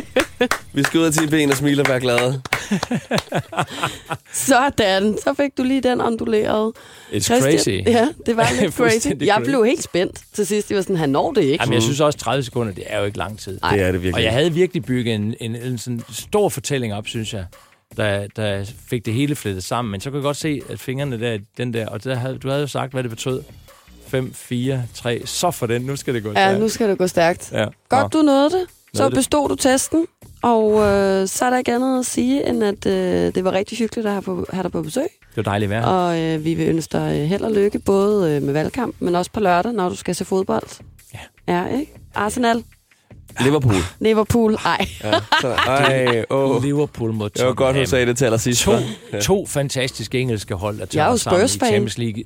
Vi 0.72 0.82
skal 0.82 1.00
ud 1.00 1.04
af 1.04 1.12
Tibi 1.12 1.42
og 1.44 1.56
smile 1.56 1.82
og 1.82 1.88
være 1.88 2.00
glade. 2.00 2.42
Sådan, 4.32 5.16
så 5.24 5.34
fik 5.36 5.58
du 5.58 5.62
lige 5.62 5.80
den 5.80 6.00
onduleret. 6.00 6.72
It's 7.12 7.16
Christian- 7.16 7.40
crazy. 7.40 7.68
Ja, 7.86 8.08
det 8.26 8.36
var 8.36 8.48
lidt 8.60 8.74
crazy. 8.74 9.06
Jeg 9.20 9.40
blev 9.44 9.64
helt 9.64 9.82
spændt 9.82 10.20
til 10.32 10.46
sidst. 10.46 10.70
Jeg 10.70 10.76
var 10.76 10.82
sådan, 10.82 10.96
han 10.96 11.08
når 11.08 11.32
det 11.32 11.42
ikke. 11.42 11.62
Jamen, 11.62 11.74
jeg 11.74 11.82
synes 11.82 12.00
også, 12.00 12.18
30 12.18 12.42
sekunder, 12.42 12.72
det 12.72 12.84
er 12.86 12.98
jo 12.98 13.04
ikke 13.04 13.18
lang 13.18 13.38
tid. 13.38 13.58
Ej. 13.62 13.76
Det 13.76 13.84
er 13.84 13.92
det 13.92 14.02
virkelig. 14.02 14.14
Og 14.14 14.22
jeg 14.22 14.32
havde 14.32 14.52
virkelig 14.52 14.84
bygget 14.84 15.14
en, 15.14 15.34
en, 15.40 15.56
en 15.56 15.78
sådan 15.78 16.02
stor 16.12 16.48
fortælling 16.48 16.94
op, 16.94 17.06
synes 17.08 17.34
jeg, 17.34 17.44
da 17.96 18.28
jeg 18.36 18.66
fik 18.90 19.06
det 19.06 19.14
hele 19.14 19.36
flettet 19.36 19.64
sammen. 19.64 19.92
Men 19.92 20.00
så 20.00 20.10
kunne 20.10 20.18
jeg 20.18 20.22
godt 20.22 20.36
se, 20.36 20.60
at 20.68 20.80
fingrene 20.80 21.20
der, 21.20 21.38
den 21.56 21.74
der, 21.74 21.86
og 21.86 22.04
der 22.04 22.14
havde, 22.14 22.38
du 22.38 22.48
havde 22.48 22.60
jo 22.60 22.66
sagt, 22.66 22.92
hvad 22.92 23.02
det 23.02 23.10
betød. 23.10 23.42
5, 24.10 24.32
4, 24.34 24.82
3, 24.94 25.22
så 25.24 25.50
for 25.50 25.66
den, 25.66 25.82
nu 25.82 25.96
skal 25.96 26.14
det 26.14 26.22
gå 26.22 26.28
Ja, 26.28 26.34
stærkt. 26.34 26.60
nu 26.60 26.68
skal 26.68 26.88
det 26.88 26.98
gå 26.98 27.06
stærkt. 27.06 27.52
Ja. 27.52 27.66
Godt, 27.88 28.12
du 28.12 28.22
nåede 28.22 28.44
det. 28.50 28.66
Så 28.94 29.02
Nåede 29.02 29.10
det. 29.10 29.16
bestod 29.18 29.48
du 29.48 29.54
testen, 29.54 30.06
og 30.42 30.72
øh, 30.72 31.28
så 31.28 31.44
er 31.44 31.50
der 31.50 31.58
ikke 31.58 31.74
andet 31.74 31.98
at 31.98 32.06
sige, 32.06 32.48
end 32.48 32.64
at 32.64 32.86
øh, 32.86 33.34
det 33.34 33.44
var 33.44 33.52
rigtig 33.52 33.78
hyggeligt 33.78 34.06
at 34.06 34.12
have, 34.12 34.22
på, 34.22 34.46
have 34.52 34.62
dig 34.62 34.72
på 34.72 34.82
besøg. 34.82 35.02
Det 35.02 35.36
var 35.36 35.42
dejligt 35.42 35.70
vejr. 35.70 35.86
Og 35.86 36.18
øh, 36.20 36.44
vi 36.44 36.54
vil 36.54 36.68
ønske 36.68 36.92
dig 36.98 37.18
øh, 37.20 37.26
held 37.26 37.42
og 37.42 37.52
lykke, 37.52 37.78
både 37.78 38.30
øh, 38.36 38.42
med 38.42 38.52
valgkamp, 38.52 38.94
men 38.98 39.14
også 39.14 39.30
på 39.32 39.40
lørdag, 39.40 39.72
når 39.72 39.88
du 39.88 39.96
skal 39.96 40.14
se 40.14 40.24
fodbold. 40.24 40.66
Ja. 41.14 41.18
Ja, 41.54 41.78
ikke? 41.78 41.92
Arsenal, 42.14 42.64
Liverpool. 43.40 43.74
Liverpool, 44.00 44.54
ej. 44.54 44.86
Ja, 45.04 45.12
så, 45.40 45.48
ej, 45.48 46.24
åh. 46.30 46.62
Liverpool 46.62 47.12
mod 47.12 47.30
Det 47.30 47.46
var 47.46 47.52
godt, 47.54 47.76
hun 47.76 47.86
sagde 47.86 48.06
det 48.06 48.18
til 48.18 48.24
allersidst. 48.24 48.62
To, 48.62 48.72
to 49.22 49.46
fantastiske 49.46 50.18
engelske 50.20 50.54
hold, 50.54 50.76
der 50.76 50.82
er 50.82 50.86
tager 50.86 51.16
sammen 51.16 51.44
i. 51.44 51.48
Champions 51.48 51.98
League. 51.98 52.22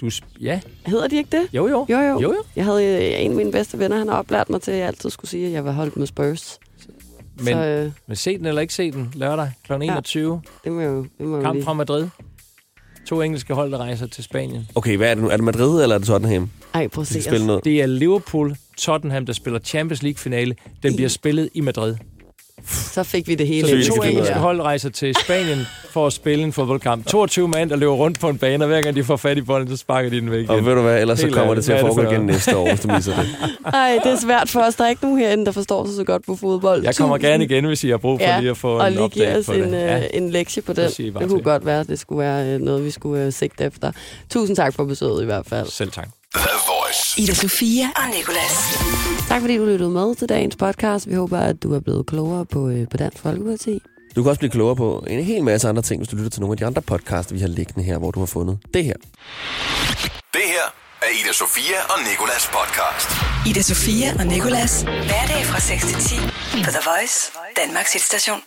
Du, 0.00 0.10
ja, 0.40 0.60
Hedder 0.86 1.08
de 1.08 1.16
ikke 1.16 1.30
det? 1.36 1.48
jo 1.52 1.68
jo. 1.68 1.86
Jo, 1.88 1.98
jo. 1.98 2.20
jo, 2.20 2.20
jo. 2.20 2.34
Jeg 2.56 2.64
havde 2.64 2.84
øh, 2.84 3.22
en 3.24 3.30
af 3.30 3.36
mine 3.36 3.52
bedste 3.52 3.78
venner, 3.78 3.98
han 3.98 4.08
har 4.08 4.18
oplært 4.18 4.50
mig 4.50 4.62
til, 4.62 4.70
at 4.70 4.78
jeg 4.78 4.86
altid 4.86 5.10
skulle 5.10 5.30
sige, 5.30 5.46
at 5.46 5.52
jeg 5.52 5.64
var 5.64 5.72
holdt 5.72 5.96
med 5.96 6.06
Spurs. 6.06 6.58
Men, 7.36 7.46
så 7.46 7.64
øh, 7.66 7.90
men 8.06 8.16
se 8.16 8.38
den 8.38 8.46
eller 8.46 8.60
ikke 8.60 8.74
se 8.74 8.90
den 8.90 9.12
lørdag 9.16 9.50
kl. 9.66 9.72
21. 9.72 10.42
det 10.64 10.72
må 10.72 10.80
jo, 10.80 11.06
det 11.18 11.26
må 11.26 11.40
Kamp 11.40 11.54
lige. 11.54 11.64
fra 11.64 11.72
Madrid. 11.72 12.06
To 13.06 13.22
engelske 13.22 13.54
hold, 13.54 13.72
der 13.72 13.78
rejser 13.78 14.06
til 14.06 14.24
Spanien. 14.24 14.68
Okay, 14.74 14.96
hvad 14.96 15.10
er 15.10 15.14
det 15.14 15.22
nu? 15.24 15.28
Er 15.30 15.36
det 15.36 15.44
Madrid, 15.44 15.82
eller 15.82 15.94
er 15.94 15.98
det 15.98 16.06
Tottenham? 16.06 16.50
Ej, 16.74 16.88
prøv 16.88 17.02
at 17.02 17.08
De 17.08 17.22
se. 17.22 17.60
Det 17.64 17.82
er 17.82 17.86
Liverpool, 17.86 18.56
Tottenham, 18.76 19.26
der 19.26 19.32
spiller 19.32 19.58
Champions 19.58 20.02
League-finale. 20.02 20.54
Den 20.82 20.96
bliver 20.96 21.08
spillet 21.08 21.48
i 21.54 21.60
Madrid. 21.60 21.96
Så 22.68 23.02
fik 23.02 23.28
vi 23.28 23.34
det 23.34 23.46
hele. 23.46 23.68
Så 23.68 23.76
vi 23.76 23.84
to 23.84 24.02
engelske 24.02 24.34
hold 24.34 24.60
rejser 24.60 24.90
til 24.90 25.14
Spanien 25.24 25.66
for 25.90 26.06
at 26.06 26.12
spille 26.12 26.44
en 26.44 26.52
fodboldkamp. 26.52 27.06
22 27.06 27.48
mand, 27.48 27.70
der 27.70 27.76
løber 27.76 27.92
rundt 27.92 28.20
på 28.20 28.28
en 28.28 28.38
bane, 28.38 28.64
og 28.64 28.68
hver 28.68 28.82
gang 28.82 28.96
de 28.96 29.04
får 29.04 29.16
fat 29.16 29.38
i 29.38 29.40
bolden, 29.40 29.68
så 29.70 29.76
sparker 29.76 30.10
de 30.10 30.20
den 30.20 30.30
væk 30.30 30.48
Og 30.48 30.54
igen. 30.54 30.66
ved 30.66 30.74
du 30.74 30.80
hvad, 30.82 31.00
ellers 31.00 31.18
så 31.18 31.26
Helt 31.26 31.34
kommer 31.36 31.50
ærligt, 31.52 31.56
det 31.56 31.64
til 31.64 31.72
at 31.72 31.80
foregå 31.80 32.02
for 32.02 32.10
igen 32.12 32.26
næste 32.26 32.56
år, 32.56 32.68
hvis 32.68 32.80
du 32.80 32.88
misser 32.92 33.14
det. 33.16 33.26
Ej, 33.74 33.98
det 34.04 34.12
er 34.12 34.16
svært 34.16 34.48
for 34.48 34.60
os. 34.60 34.74
Der 34.74 34.84
er 34.84 34.88
ikke 34.88 35.02
nogen 35.04 35.18
herinde, 35.18 35.46
der 35.46 35.52
forstår 35.52 35.86
sig 35.86 35.94
så 35.96 36.04
godt 36.04 36.26
på 36.26 36.36
fodbold. 36.36 36.82
Jeg 36.84 36.96
kommer 36.96 37.18
gerne 37.18 37.44
igen, 37.44 37.64
hvis 37.64 37.84
I 37.84 37.88
har 37.88 37.96
brug 37.96 38.18
for 38.20 38.26
Ja, 38.26 38.40
lige 38.40 38.50
at 38.50 38.56
få 38.56 38.78
og 38.78 38.86
en 38.88 38.92
lige 38.94 39.08
give 39.08 39.36
os 39.38 39.46
på 39.46 39.52
en, 39.52 39.60
det. 39.62 39.66
øh, 39.66 39.72
Ja. 39.72 40.00
en 40.14 40.30
lektie 40.30 40.62
på 40.62 40.72
den. 40.72 40.84
Det 40.88 40.96
Det 40.96 41.14
kunne 41.14 41.28
til. 41.28 41.44
godt 41.44 41.66
være, 41.66 41.80
at 41.80 41.86
det 41.88 41.98
skulle 41.98 42.18
være 42.18 42.46
øh, 42.54 42.60
noget, 42.60 42.84
vi 42.84 42.90
skulle 42.90 43.24
øh, 43.24 43.32
sigte 43.32 43.64
efter. 43.64 43.92
Tusind 44.30 44.56
tak 44.56 44.74
for 44.74 44.84
besøget 44.84 45.22
i 45.22 45.24
hvert 45.24 45.46
fald. 45.46 45.66
Selv 45.70 45.90
tak. 45.90 46.08
Ida 47.18 47.34
Sofia 47.34 47.86
og 47.96 48.16
Nicolas. 48.16 48.78
Tak 49.28 49.40
fordi 49.40 49.56
du 49.56 49.64
lyttede 49.64 49.90
med 49.90 50.14
til 50.14 50.28
dagens 50.28 50.56
podcast. 50.56 51.08
Vi 51.08 51.14
håber, 51.14 51.38
at 51.38 51.62
du 51.62 51.74
er 51.74 51.80
blevet 51.80 52.06
klogere 52.06 52.46
på, 52.46 52.68
øh, 52.68 52.88
på 52.90 52.96
Dansk 52.96 53.22
Folkeparti. 53.22 53.82
Du 54.16 54.22
kan 54.22 54.30
også 54.30 54.38
blive 54.38 54.50
klogere 54.50 54.76
på 54.76 55.04
en 55.06 55.24
hel 55.24 55.44
masse 55.44 55.68
andre 55.68 55.82
ting, 55.82 55.98
hvis 56.00 56.08
du 56.08 56.16
lytter 56.16 56.30
til 56.30 56.40
nogle 56.40 56.52
af 56.52 56.56
de 56.56 56.66
andre 56.66 56.82
podcasts, 56.82 57.32
vi 57.34 57.38
har 57.40 57.48
liggende 57.48 57.82
her, 57.82 57.98
hvor 57.98 58.10
du 58.10 58.18
har 58.18 58.26
fundet 58.26 58.58
det 58.74 58.84
her. 58.84 58.94
Det 60.32 60.46
her 60.54 60.66
er 61.02 61.10
Ida 61.24 61.32
Sofia 61.32 61.78
og 61.92 61.98
Nikolas 62.10 62.50
podcast. 62.58 63.08
Ida 63.50 63.62
Sofia 63.62 64.08
og 64.18 64.26
Nicolas. 64.26 64.82
Hverdag 64.82 65.42
fra 65.50 65.60
6 65.60 65.86
til 65.86 65.96
10 65.96 66.14
på 66.64 66.70
The 66.76 66.82
Voice, 66.90 67.16
Danmarks 67.56 67.92
hitstation. 67.92 68.40